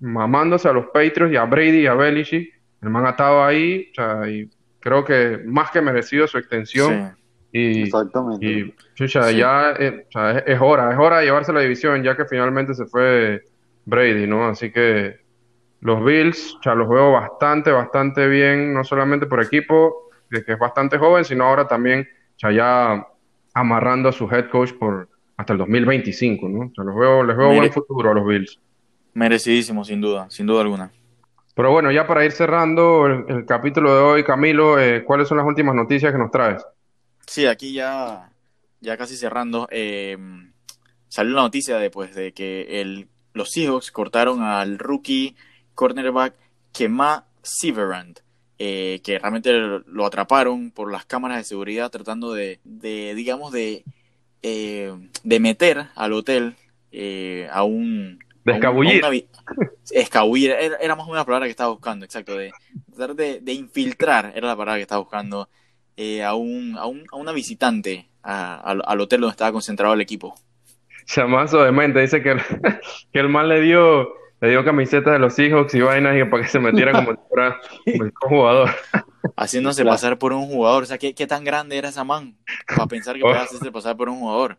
[0.00, 3.90] mamándose a los Patriots y a Brady y a Belichick, el man ha estado ahí,
[4.28, 7.16] y creo que más que merecido su extensión.
[7.52, 8.44] Y, Exactamente.
[8.44, 8.74] Y,
[9.36, 10.06] ya eh,
[10.44, 13.46] es, hora, es hora de llevarse la división, ya que finalmente se fue
[13.84, 14.48] Brady, ¿no?
[14.48, 15.23] Así que
[15.84, 20.96] los Bills, ya los veo bastante, bastante bien, no solamente por equipo, que es bastante
[20.96, 22.08] joven, sino ahora también
[22.38, 23.06] ya, ya
[23.52, 26.72] amarrando a su head coach por hasta el 2025, ¿no?
[26.74, 28.58] O los veo, les veo buen futuro a los Bills.
[29.12, 30.90] Merecidísimo, sin duda, sin duda alguna.
[31.54, 35.46] Pero bueno, ya para ir cerrando el, capítulo de hoy, Camilo, eh, ¿cuáles son las
[35.46, 36.64] últimas noticias que nos traes?
[37.26, 38.30] Sí, aquí ya,
[38.80, 40.16] ya casi cerrando, eh,
[41.08, 45.36] salió la noticia de, pues, de que el, los Seahawks cortaron al rookie
[45.74, 46.34] cornerback
[46.72, 48.20] Kema Severand,
[48.58, 49.52] eh, que realmente
[49.86, 53.84] lo atraparon por las cámaras de seguridad tratando de, digamos, de,
[54.42, 56.56] eh, de meter al hotel
[56.92, 58.18] eh, a un...
[58.44, 59.02] De escabullir.
[59.90, 62.52] escabullir, era, más o menos la palabra que estaba buscando, exacto, de
[62.94, 65.48] tratar de, infiltrar, era la palabra que estaba buscando,
[66.22, 70.34] a, un, a, un, a una visitante al hotel donde estaba concentrado el equipo.
[71.06, 72.36] Chamazo de mente, dice que,
[73.12, 74.08] que el mal le dio
[74.44, 77.10] le dio camisetas de los Seahawks y vainas y para que se metiera como
[77.86, 78.70] un jugador.
[79.36, 80.82] Haciéndose pasar por un jugador.
[80.82, 82.36] O sea, ¿qué, ¿qué, tan grande era esa man
[82.68, 84.58] para pensar que podía hacerse pasar por un jugador?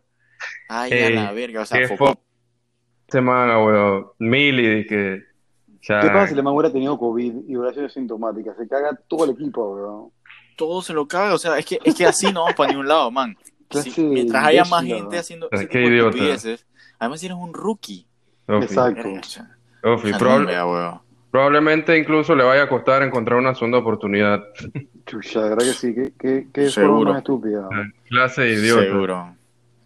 [0.68, 1.62] Ay, a la verga.
[1.62, 4.08] O sea, Ese man, weón.
[4.18, 5.22] Mili, que.
[5.80, 8.56] ¿Qué pasa si el man hubiera tenido COVID y hubiera sido sintomática?
[8.56, 10.10] Se caga todo el equipo, weón.
[10.56, 11.34] Todo se lo caga.
[11.34, 13.36] O sea, es que, es que así no vamos para ningún lado, man.
[13.98, 15.48] mientras haya más gente haciendo.
[15.48, 16.18] Que idiota.
[16.98, 18.08] Además, si eres un rookie.
[18.48, 19.08] Exacto
[21.30, 24.42] probablemente incluso le vaya a costar encontrar una segunda oportunidad.
[25.06, 27.68] Chucha, de verdad que sí, que, que, es más estúpida.
[28.08, 28.82] Clase de idiota.
[28.84, 29.36] Seguro.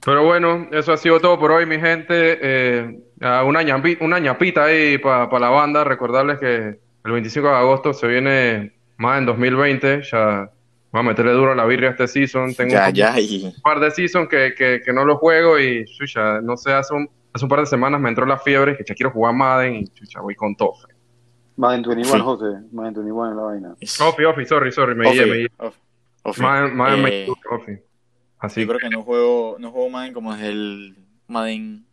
[0.05, 2.39] Pero bueno, eso ha sido todo por hoy, mi gente.
[2.41, 3.01] Eh,
[3.45, 5.85] una, ñapita, una ñapita ahí para la banda.
[5.85, 10.03] Recordarles que el 25 de agosto se viene más en 2020.
[10.11, 10.51] Ya
[10.93, 12.55] voy a meterle duro a la birria este season.
[12.55, 16.73] Tengo un, par de season que, que, que, no lo juego y chucha, no sé,
[16.73, 19.35] hace un, hace un par de semanas me entró la fiebre que ya quiero jugar
[19.35, 20.75] Madden y chucha, voy con todo.
[21.57, 22.21] Madden 21, sí.
[22.21, 22.45] José.
[22.73, 23.75] Madden 21 en la vaina.
[24.01, 25.51] Ofi, Ofi, sorry, sorry, me guié, me guié.
[26.39, 27.73] Madden, Madden eh, Ofi.
[28.39, 28.63] Así.
[28.63, 31.85] Yo creo que no juego, no juego Madden como es el Madden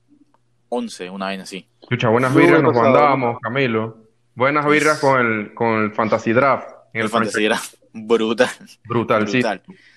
[0.70, 1.68] 11, una vaina así.
[1.90, 3.98] Chucha, buenas birras nos mandábamos, Camilo.
[4.36, 6.70] Buenas birras con el, con el Fantasy Draft.
[6.94, 7.74] En el, Fantasy Draft.
[7.94, 8.50] Brutal.
[8.86, 9.42] Brutal, sí.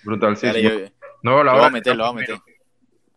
[0.03, 0.47] Brutal, sí.
[1.22, 2.36] no, la lo voy a meter, lo voy a meter.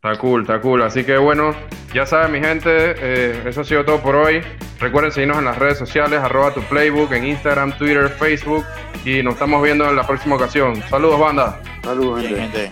[0.05, 0.81] Está cool, está cool.
[0.81, 1.55] Así que bueno,
[1.93, 4.41] ya saben mi gente, eh, eso ha sido todo por hoy.
[4.77, 8.65] Recuerden seguirnos en las redes sociales, arroba tu playbook, en Instagram, Twitter, Facebook.
[9.05, 10.83] Y nos estamos viendo en la próxima ocasión.
[10.89, 11.61] Saludos, banda.
[11.83, 12.69] Saludos, gente.